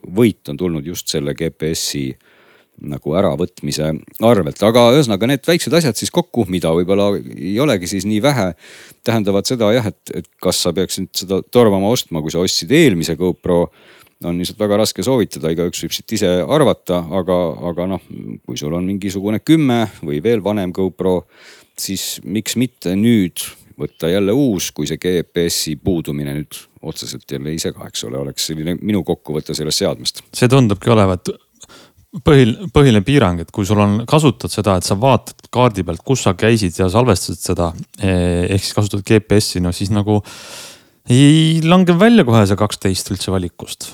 [0.04, 2.10] võit on tulnud just selle GPS-i
[2.82, 3.90] nagu äravõtmise
[4.24, 8.52] arvelt, aga ühesõnaga need väiksed asjad siis kokku, mida võib-olla ei olegi siis nii vähe,
[9.06, 13.16] tähendavad seda jah, et, et kas sa peaksid seda tormama ostma, kui sa ostsid eelmise
[13.20, 13.66] GoPro
[14.24, 17.38] on lihtsalt väga raske soovitada, igaüks võib siit ise arvata, aga,
[17.72, 18.04] aga noh,
[18.46, 21.22] kui sul on mingisugune kümme või veel vanem GoPro,
[21.78, 23.42] siis miks mitte nüüd
[23.78, 28.46] võtta jälle uus, kui see GPS-i puudumine nüüd otseselt jälle ei sega, eks ole, oleks
[28.50, 30.22] selline minu kokkuvõte sellest seadmest.
[30.34, 31.32] see tundubki olevat
[32.20, 36.26] põhiline, põhiline piirang, et kui sul on, kasutad seda, et sa vaatad kaardi pealt, kus
[36.26, 37.72] sa käisid ja salvestasid seda.
[38.00, 40.20] Eh, ehk siis kasutad GPS-i, no siis nagu
[41.10, 43.90] ei lange välja kohe see kaksteist üldse valikust.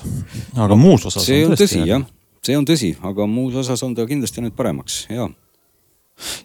[0.55, 1.25] aga no, muus osas.
[1.25, 2.03] see on, on tõsi jah,
[2.45, 5.29] see on tõsi, aga muus osas on ta kindlasti nüüd paremaks ja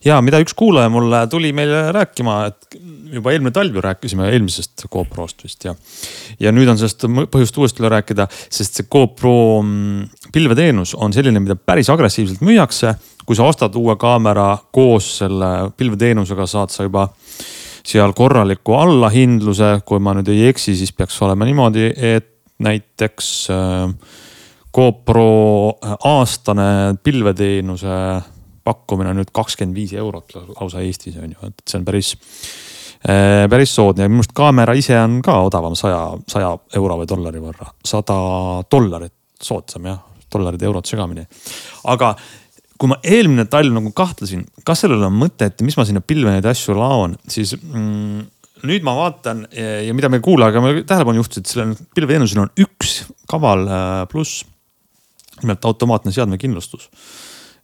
[0.05, 2.79] ja mida üks kuulaja mulle tuli meile rääkima, et
[3.14, 5.75] juba eelmine talv ju rääkisime eelmisest GoProst vist ja.
[6.41, 11.43] ja nüüd on sellest põhjust uuesti üle rääkida, sest see GoPro mm, pilveteenus on selline,
[11.43, 12.95] mida päris agressiivselt müüakse.
[13.25, 17.09] kui sa ostad uue kaamera koos selle pilveteenusega, saad sa juba
[17.85, 22.31] seal korraliku allahindluse, kui ma nüüd ei eksi, siis peaks olema niimoodi, et
[22.64, 23.89] näiteks äh,
[24.75, 27.97] GoPro aastane pilveteenuse
[28.65, 32.15] pakkumine on nüüd kakskümmend viis eurot lausa Eestis on ju, et see on päris,
[33.51, 36.01] päris soodne ja minu arust kaamera ise on ka odavam saja,
[36.31, 38.17] saja euro või dollari võrra, sada
[38.73, 40.01] dollarit soodsam jah,
[40.33, 41.27] dollarid ja eurod segamini.
[41.93, 42.15] aga
[42.81, 46.33] kui ma eelmine talv nagu kahtlesin, kas sellel on mõtet ja mis ma sinna pilve
[46.33, 48.25] neid asju laon, siis mm,
[48.65, 54.01] nüüd ma vaatan ja mida meie kuulajaga tähelepanu juhtisid, sellel pilveteenusel on üks kaval äh,
[54.11, 54.45] pluss.
[55.43, 56.89] nimelt automaatne seadmekindlustus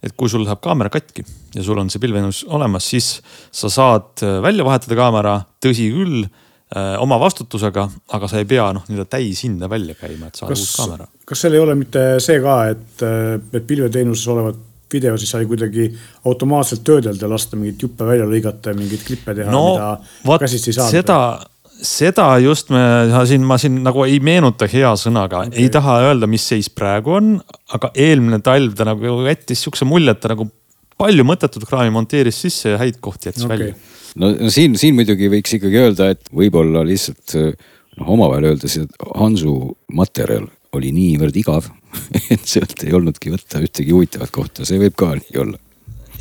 [0.02, 1.24] et kui sul läheb kaamera katki
[1.54, 3.18] ja sul on see pilvenus olemas, siis
[3.52, 7.86] sa saad äh, välja vahetada kaamera, tõsi küll äh, oma vastutusega,
[8.16, 11.08] aga sa ei pea noh, nii-öelda täishinda välja käima, et saada uus kaamera.
[11.28, 15.46] kas seal ei ole mitte see ka, et, äh, et pilveteenuses olevat video siis sai
[15.46, 15.86] kuidagi
[16.26, 19.76] automaatselt töödelda, lasta mingeid juppe välja lõigata ja mingeid klippe teha no,,
[20.24, 20.90] mida käsitsi saada?
[20.90, 21.18] seda,
[21.86, 22.82] seda just me
[23.28, 27.16] siin, ma siin nagu ei meenuta hea sõnaga okay., ei taha öelda, mis seis praegu
[27.18, 27.32] on,
[27.76, 30.48] aga eelmine talv ta nagu jättis sihukese mulje, et ta nagu
[31.00, 33.56] palju mõttetut kraami monteeris sisse ja häid kohti jättis okay.
[33.56, 33.74] välja.
[34.20, 39.56] no siin, siin muidugi võiks ikkagi öelda, et võib-olla lihtsalt noh, omavahel öeldes, et Hansu
[39.96, 41.70] materjal oli niivõrd igav
[42.34, 45.58] et sealt ei olnudki võtta ühtegi huvitavat kohta, see võib ka nii olla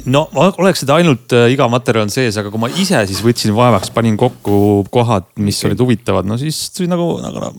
[0.07, 3.91] no oleks seda ainult äh, iga materjal sees, aga kui ma ise siis võtsin vaevaks,
[3.95, 5.71] panin kokku kohad, mis okay.
[5.71, 7.51] olid huvitavad, no siis, siis nagu, nagu no,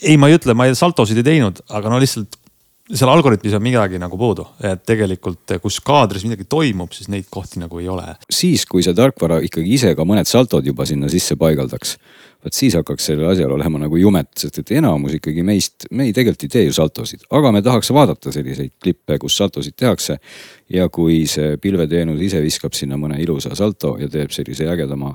[0.00, 2.38] ei, ma ei ütle, ma ei, saltosid ei teinud, aga no lihtsalt
[2.94, 7.60] seal algoritmis on midagi nagu puudu, et tegelikult kus kaadris midagi toimub, siis neid kohti
[7.62, 8.14] nagu ei ole.
[8.30, 11.96] siis, kui see tarkvara ikkagi ise ka mõned saltod juba sinna sisse paigaldaks
[12.44, 16.14] vot siis hakkaks sellel asjal olema nagu jumet, sest et enamus ikkagi meist, me ei
[16.14, 20.18] tegelikult ei tee ju saltosid, aga me tahaks vaadata selliseid klippe, kus saltosid tehakse.
[20.68, 25.14] ja kui see pilveteenus ise viskab sinna mõne ilusa salto ja teeb sellise ägedama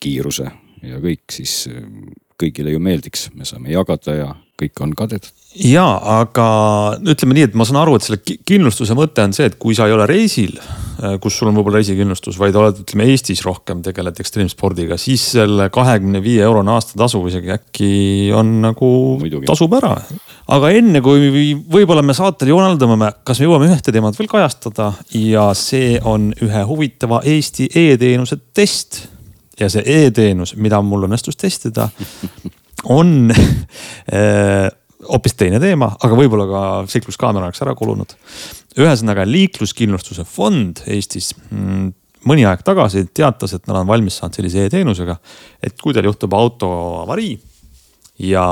[0.00, 0.50] kiiruse
[0.82, 1.68] ja kõik, siis
[2.40, 4.30] kõigile ju meeldiks, me saame jagada ja
[4.60, 5.30] kõik on kadedad.
[5.54, 5.84] ja,
[6.20, 6.46] aga
[7.02, 9.86] ütleme nii, et ma saan aru, et selle kindlustuse mõte on see, et kui sa
[9.88, 14.18] ei ole reisil, äh, kus sul on võib-olla reisikindlustus, vaid oled, ütleme Eestis rohkem tegeled
[14.22, 17.90] ekstreemspordiga, siis selle kahekümne viie eurone aastatasu isegi äkki
[18.34, 18.90] on nagu
[19.46, 19.94] tasub ära.
[20.54, 25.48] aga enne kui võib-olla me saatel joonaldame, kas me jõuame ühte teemat veel kajastada ja
[25.58, 29.04] see on ühe huvitava Eesti e-teenuse test
[29.60, 31.88] ja see e-teenus, mida mul õnnestus testida,
[32.92, 34.68] on eh,
[35.10, 38.14] hoopis teine teema, aga võib-olla ka seikluskaamera oleks ära kulunud.
[38.80, 41.90] ühesõnaga liikluskindlustuse fond Eestis mm,
[42.28, 45.16] mõni aeg tagasi teatas, et nad on valmis saanud sellise e-teenusega,
[45.62, 46.70] et kui teil juhtub auto
[47.02, 47.36] avarii
[48.24, 48.44] ja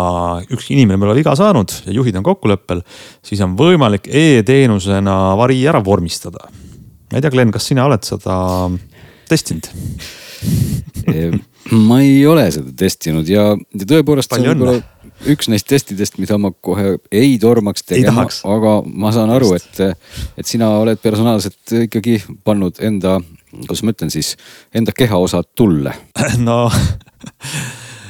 [0.51, 2.83] üks inimene pole viga saanud ja juhid on kokkuleppel,
[3.25, 6.51] siis on võimalik e-teenusena avarii ära vormistada.
[6.51, 8.35] ma ei tea, Glen, kas sina oled seda
[9.31, 9.71] testinud?
[11.71, 14.81] Ma ei ole seda testinud ja, ja tõepoolest see on võib-olla
[15.31, 19.83] üks neist testidest, mida ma kohe ei tormaks tegema, aga ma saan aru, et,
[20.39, 23.19] et sina oled personaalselt ikkagi pannud enda,
[23.55, 24.35] kuidas ma ütlen siis,
[24.75, 25.95] enda kehaosad tulle.
[26.49, 26.65] no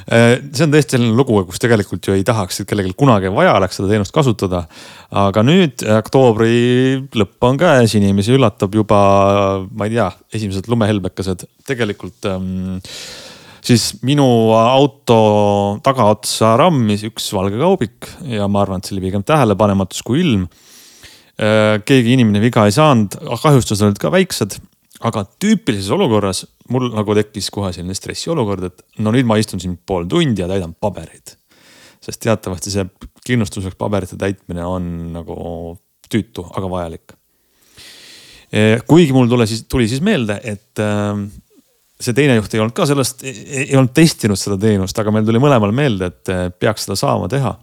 [0.08, 3.78] see on tõesti selline lugu, kus tegelikult ju ei tahaks, et kellelgi kunagi vaja oleks
[3.78, 4.64] seda teenust kasutada.
[5.10, 6.54] aga nüüd oktoobri
[7.18, 9.02] lõpp on käes, inimesi üllatab juba,
[9.70, 12.80] ma ei tea, esimesed lumehelbekesed tegelikult ähm,
[13.62, 14.26] siis minu
[14.56, 20.22] auto tagaotsa rammis üks valge kaubik ja ma arvan, et see oli pigem tähelepanematus kui
[20.24, 20.48] ilm.
[21.42, 24.58] Äh, keegi inimene viga ei saanud, kahjustused olid ka väiksed
[25.02, 29.76] aga tüüpilises olukorras mul nagu tekkis kohe selline stressiolukord, et no nüüd ma istun siin
[29.86, 31.36] pool tundi ja täidan pabereid.
[32.02, 32.82] sest teatavasti see
[33.26, 35.36] kindlustuseks paberite täitmine on nagu
[36.10, 37.14] tüütu, aga vajalik.
[38.50, 41.28] E, kuigi mul tule siis, tuli siis meelde, et ähm,
[42.02, 45.40] see teine juht ei olnud ka sellest, ei olnud testinud seda teenust, aga meil tuli
[45.42, 47.54] mõlemal meelde, et peaks seda saama teha.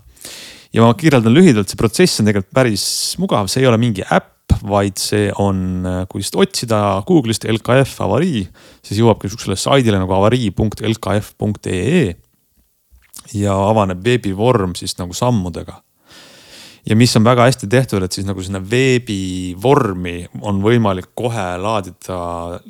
[0.73, 2.87] ja ma kirjeldan lühidalt, see protsess on tegelikult päris
[3.19, 8.43] mugav, see ei ole mingi äpp vaid see on, kui lihtsalt otsida Google'ist LKF avarii,
[8.85, 12.01] siis jõuabki sihukesele saidile nagu avarii.lkf.ee.
[13.39, 15.81] ja avaneb veebivorm siis nagu sammudega.
[16.89, 22.19] ja mis on väga hästi tehtud, et siis nagu sinna veebivormi on võimalik kohe laadida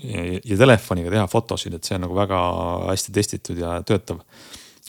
[0.04, 2.40] ja, telefoniga teha fotosid, et see on nagu väga
[2.90, 4.20] hästi testitud ja töötav.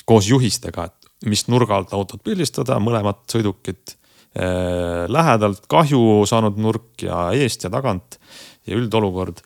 [0.04, 3.99] koos juhistega, et mis nurga alt autot pildistada, mõlemat sõidukit Äh,
[4.30, 8.18] lähedalt kahju saanud nurk ja eest ja tagant
[8.66, 9.40] ja üldolukord.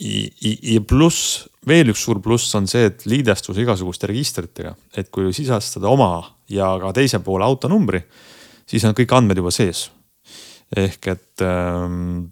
[0.00, 5.90] ja pluss, veel üks suur pluss on see, et liidestus igasuguste registritega, et kui sisestada
[5.90, 8.00] oma ja ka teise poole autonumbri,
[8.70, 9.90] siis on kõik andmed juba sees.
[10.76, 12.30] ehk et ähm,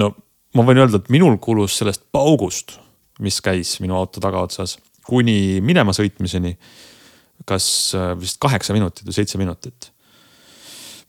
[0.00, 0.14] no
[0.56, 2.78] ma võin öelda, et minul kulus sellest paugust,
[3.20, 6.56] mis käis minu auto tagaotsas, kuni minema sõitmiseni
[7.46, 9.92] kas äh, vist kaheksa minutit või seitse minutit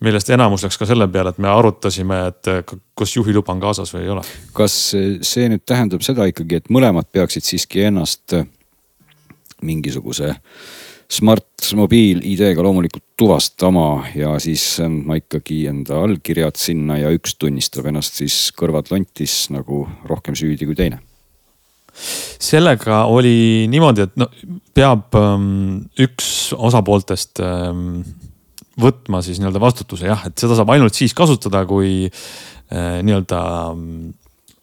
[0.06, 4.06] millest enamus läks ka selle peale, et me arutasime, et kas juhiluba on kaasas või
[4.06, 4.24] ei ole.
[4.56, 8.38] kas see nüüd tähendab seda ikkagi, et mõlemad peaksid siiski ennast
[9.62, 10.36] mingisuguse
[11.10, 18.20] Smart mobiil-ID-ga loomulikult tuvastama ja siis andma ikkagi enda allkirjad sinna ja üks tunnistab ennast
[18.22, 21.02] siis kõrvad lontis nagu rohkem süüdi kui teine
[22.40, 24.30] sellega oli niimoodi, et no
[24.78, 28.04] peab ähm, üks osapooltest ähm,
[28.82, 34.12] võtma siis nii-öelda vastutuse jah, et seda saab ainult siis kasutada, kui äh, nii-öelda ähm,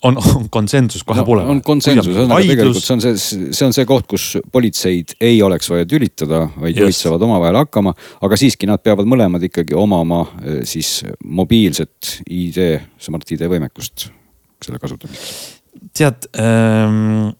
[0.06, 1.56] on, on konsensus kahe no, poole vahel.
[1.56, 3.16] on konsensus, ühesõnaga tegelikult see on see,
[3.56, 7.94] see on see koht, kus politseid ei oleks vaja tülitada, vaid juhid saavad omavahel hakkama.
[8.26, 12.62] aga siiski nad peavad mõlemad ikkagi omama äh, siis mobiilset ID,
[13.02, 14.10] Smart ID võimekust
[14.64, 15.56] selle kasutamiseks
[15.96, 17.34] tead ähm,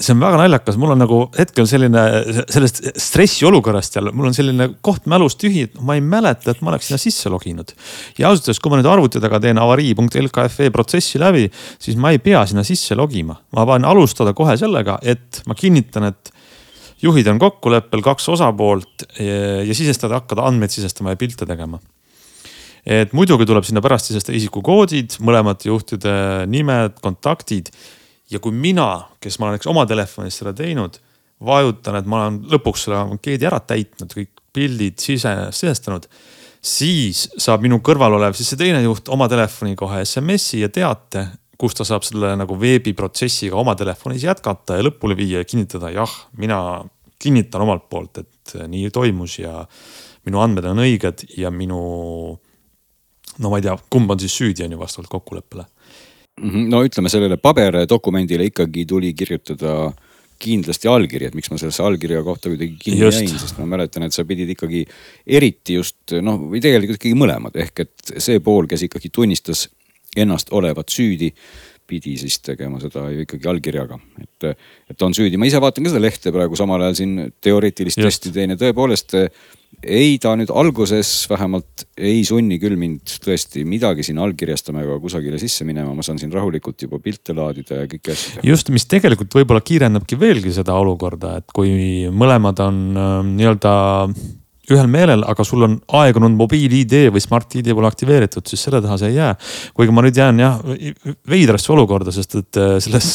[0.00, 2.02] see on väga naljakas, mul on nagu hetkel selline
[2.48, 6.72] sellest stressiolukorrast jälle, mul on selline koht mälus tühi, et ma ei mäleta, et ma
[6.72, 7.74] oleks sinna sisse loginud.
[8.18, 11.46] ja ausalt öeldes, kui ma nüüd arvuti taga teen avarii.lkfe protsessi läbi,
[11.78, 13.36] siis ma ei pea sinna sisse logima.
[13.56, 16.34] ma pean alustada kohe sellega, et ma kinnitan, et
[17.02, 21.80] juhid on kokkuleppel, kaks osapoolt ja, ja sisestada, hakata andmeid sisestama ja pilte tegema
[22.86, 26.14] et muidugi tuleb sinna pärast sisestada isikukoodid, mõlemate juhtide
[26.48, 27.68] nimed, kontaktid.
[28.30, 28.88] Ja kui mina,
[29.20, 30.98] kes ma näiteks oma telefonis seda teinud,
[31.44, 36.06] vajutan, et ma olen lõpuks selle ankeedi ära täitnud, kõik pildid sise, sisestanud
[36.60, 41.26] siis saab minu kõrval olev siis see teine juht oma telefoni kohe SMS-i ja teate,
[41.60, 46.12] kus ta saab selle nagu veebiprotsessiga oma telefonis jätkata ja lõpule viia ja kinnitada, jah,
[46.40, 46.60] mina
[47.20, 49.64] kinnitan omalt poolt, et nii toimus ja
[50.28, 51.80] minu andmed on õiged ja minu
[53.40, 55.64] no ma ei tea, kumb on siis süüdi, on ju vastavalt kokkuleppele.
[56.40, 59.90] Mhm, no ütleme sellele paberdokumendile ikkagi tuli kirjutada
[60.40, 63.20] kindlasti allkiri, et miks ma sellesse allkirja kohta kuidagi kinni just.
[63.20, 64.86] jäin, sest ma mäletan, et sa pidid ikkagi
[65.26, 67.58] eriti just noh, või tegelikult ikkagi mõlemad.
[67.60, 69.66] Ehk et see pool, kes ikkagi tunnistas
[70.16, 71.28] ennast olevat süüdi
[71.90, 74.50] pidi siis tegema seda ju ikkagi allkirjaga, et,
[74.92, 75.40] et on süüdi.
[75.40, 79.16] ma ise vaatan ka seda lehte praegu samal ajal siin teoreetilist testi teen ja tõepoolest
[79.80, 85.38] ei, ta nüüd alguses vähemalt ei sunni küll mind tõesti midagi siin allkirjastama ega kusagile
[85.40, 88.46] sisse minema, ma saan siin rahulikult juba pilte laadida ja kõiki asju teha.
[88.50, 93.74] just, mis tegelikult võib-olla kiirendabki veelgi seda olukorda, et kui mõlemad on äh, nii-öelda
[94.74, 99.12] ühel meelel, aga sul on aegunud mobiil-ID või Smart-ID pole aktiveeritud, siis selle taha see
[99.12, 99.32] ei jää.
[99.76, 100.60] kuigi ma nüüd jään jah
[101.30, 103.10] veidrasse olukorda, sest et äh, selles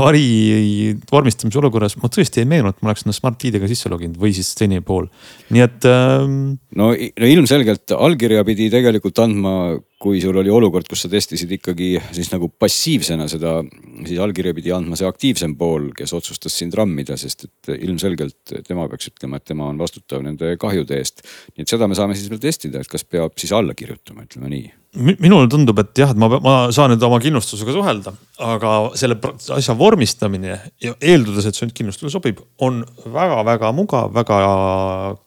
[0.00, 4.34] avarii vormistamise olukorras ma tõesti ei meenunud, et ma oleks sinna Smart-ID-ga sisse loginud või
[4.36, 5.10] siis teine pool.
[5.50, 6.40] nii et ähm....
[6.76, 9.54] no, no ilmselgelt allkirja pidi tegelikult andma
[10.00, 13.58] kui sul oli olukord, kus sa testisid ikkagi siis nagu passiivsena seda,
[14.06, 18.88] siis allkirja pidi andma see aktiivsem pool, kes otsustas sind rammida, sest et ilmselgelt tema
[18.88, 21.20] peaks ütlema, et tema on vastutav nende kahjude eest.
[21.52, 24.52] nii et seda me saame siis veel testida, et kas peab siis alla kirjutama, ütleme
[24.52, 29.20] nii minule tundub, et jah, et ma, ma saan nüüd oma kindlustusega suhelda, aga selle
[29.54, 34.40] asja vormistamine ja eeldades, et see nüüd kindlustusele sobib, on väga-väga mugav, väga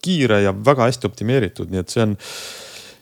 [0.03, 2.17] kiire ja väga hästi optimeeritud, nii et see on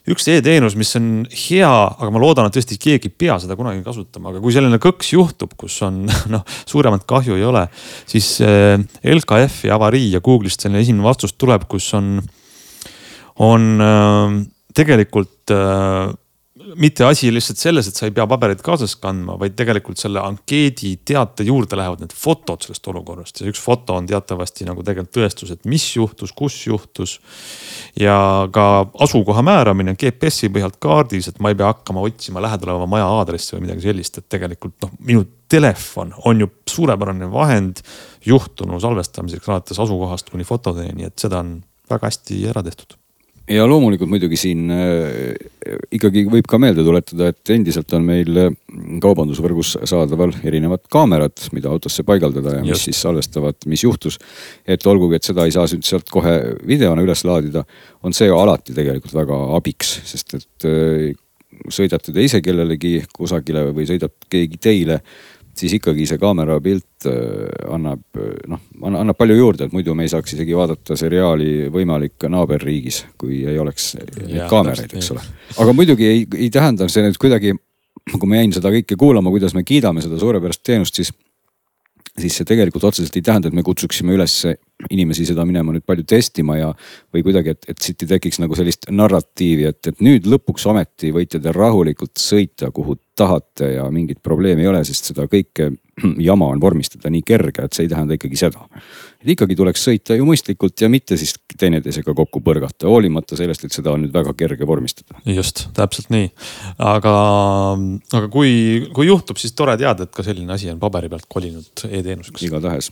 [0.10, 3.84] üks e-teenus, mis on hea, aga ma loodan, et tõesti keegi ei pea seda kunagi
[3.86, 7.68] kasutama, aga kui selline kõks juhtub, kus on noh, suuremat kahju ei ole,
[8.10, 8.78] siis eh,
[9.14, 12.16] LKF-i avarii ja Google'ist selline esimene vastus tuleb, kus on,
[13.46, 14.40] on äh,
[14.78, 16.10] tegelikult äh,
[16.76, 20.94] mitte asi lihtsalt selles, et sa ei pea pabereid kaasas kandma, vaid tegelikult selle ankeedi
[21.08, 25.54] teate juurde lähevad need fotod sellest olukorrast ja üks foto on teatavasti nagu tegelikult tõestus,
[25.54, 27.18] et mis juhtus, kus juhtus.
[28.00, 28.68] ja ka
[29.04, 33.56] asukoha määramine GPS-i pealt kaardis, et ma ei pea hakkama otsima lähedal oleva maja aadressi
[33.56, 37.84] või midagi sellist, et tegelikult noh, minu telefon on ju suurepärane vahend
[38.26, 41.60] juhtunu salvestamiseks alates asukohast kuni fotodeni, et seda on
[41.92, 43.01] väga hästi ära tehtud
[43.52, 45.34] ja loomulikult muidugi siin äh,
[45.94, 48.52] ikkagi võib ka meelde tuletada, et endiselt on meil äh,
[49.04, 52.90] kaubandusvõrgus saadaval erinevad kaamerad, mida autosse paigaldada ja mis Just.
[52.90, 54.20] siis salvestavad, mis juhtus.
[54.68, 56.38] et olgugi, et seda ei saa sealt kohe
[56.68, 57.66] videona üles laadida,
[58.04, 61.12] on see alati tegelikult väga abiks, sest et äh,
[61.72, 65.02] sõidate te ise kellelegi kusagile või sõidab keegi teile
[65.58, 70.06] siis ikkagi see kaamera pilt äh, annab äh, noh, annab palju juurde, et muidu me
[70.08, 75.26] ei saaks isegi vaadata seriaali võimalik naaberriigis, kui ei oleks neid kaameraid, eks ole.
[75.64, 77.56] aga muidugi ei, ei tähenda see nüüd kuidagi,
[78.14, 81.14] kui ma jäin seda kõike kuulama, kuidas me kiidame seda suurepärast teenust, siis
[82.20, 84.36] siis see tegelikult otseselt ei tähenda, et me kutsuksime üles
[84.92, 86.72] inimesi seda minema nüüd palju testima ja,
[87.14, 91.14] või kuidagi, et, et siit ei tekiks nagu sellist narratiivi, et, et nüüd lõpuks ometi
[91.16, 95.72] võite te rahulikult sõita, kuhu tahate ja mingit probleemi ei ole, sest seda kõike
[96.30, 98.62] jama on vormistada nii kerge, et see ei tähenda ikkagi seda.
[99.22, 103.74] et ikkagi tuleks sõita ju mõistlikult ja mitte siis teineteisega kokku põrgata, hoolimata sellest, et
[103.76, 105.14] seda on nüüd väga kerge vormistada.
[105.26, 106.28] just, täpselt nii.
[106.78, 107.16] aga,
[108.18, 108.52] aga kui,
[108.96, 112.42] kui juhtub, siis tore teada, et ka selline asi on paberi pealt kolinud e-teenuseks.
[112.50, 112.86] igatahes,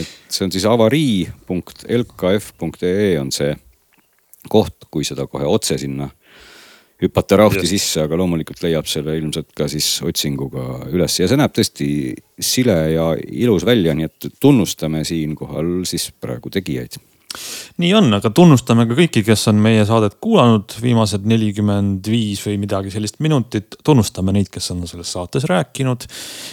[0.00, 3.52] et see on siis avarii.lkf.ee on see
[4.48, 6.08] koht, kui seda kohe otse sinna
[7.02, 7.74] hüpata rauhti yes.
[7.76, 11.90] sisse, aga loomulikult leiab selle ilmselt ka siis otsinguga üles ja see näeb tõesti
[12.38, 16.98] sile ja ilus välja, nii et tunnustame siinkohal siis praegu tegijaid
[17.82, 22.56] nii on, aga tunnustame ka kõiki, kes on meie saadet kuulanud viimased nelikümmend viis või
[22.62, 23.76] midagi sellist minutit.
[23.84, 26.08] tunnustame neid, kes on selles saates rääkinud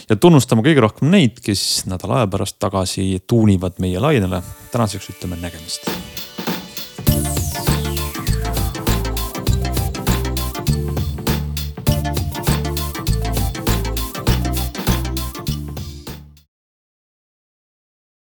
[0.10, 4.44] ja tunnustame kõige rohkem neid, kes nädala aja pärast tagasi tuunivad meie lainele.
[4.72, 5.90] tänaseks ütleme nägemist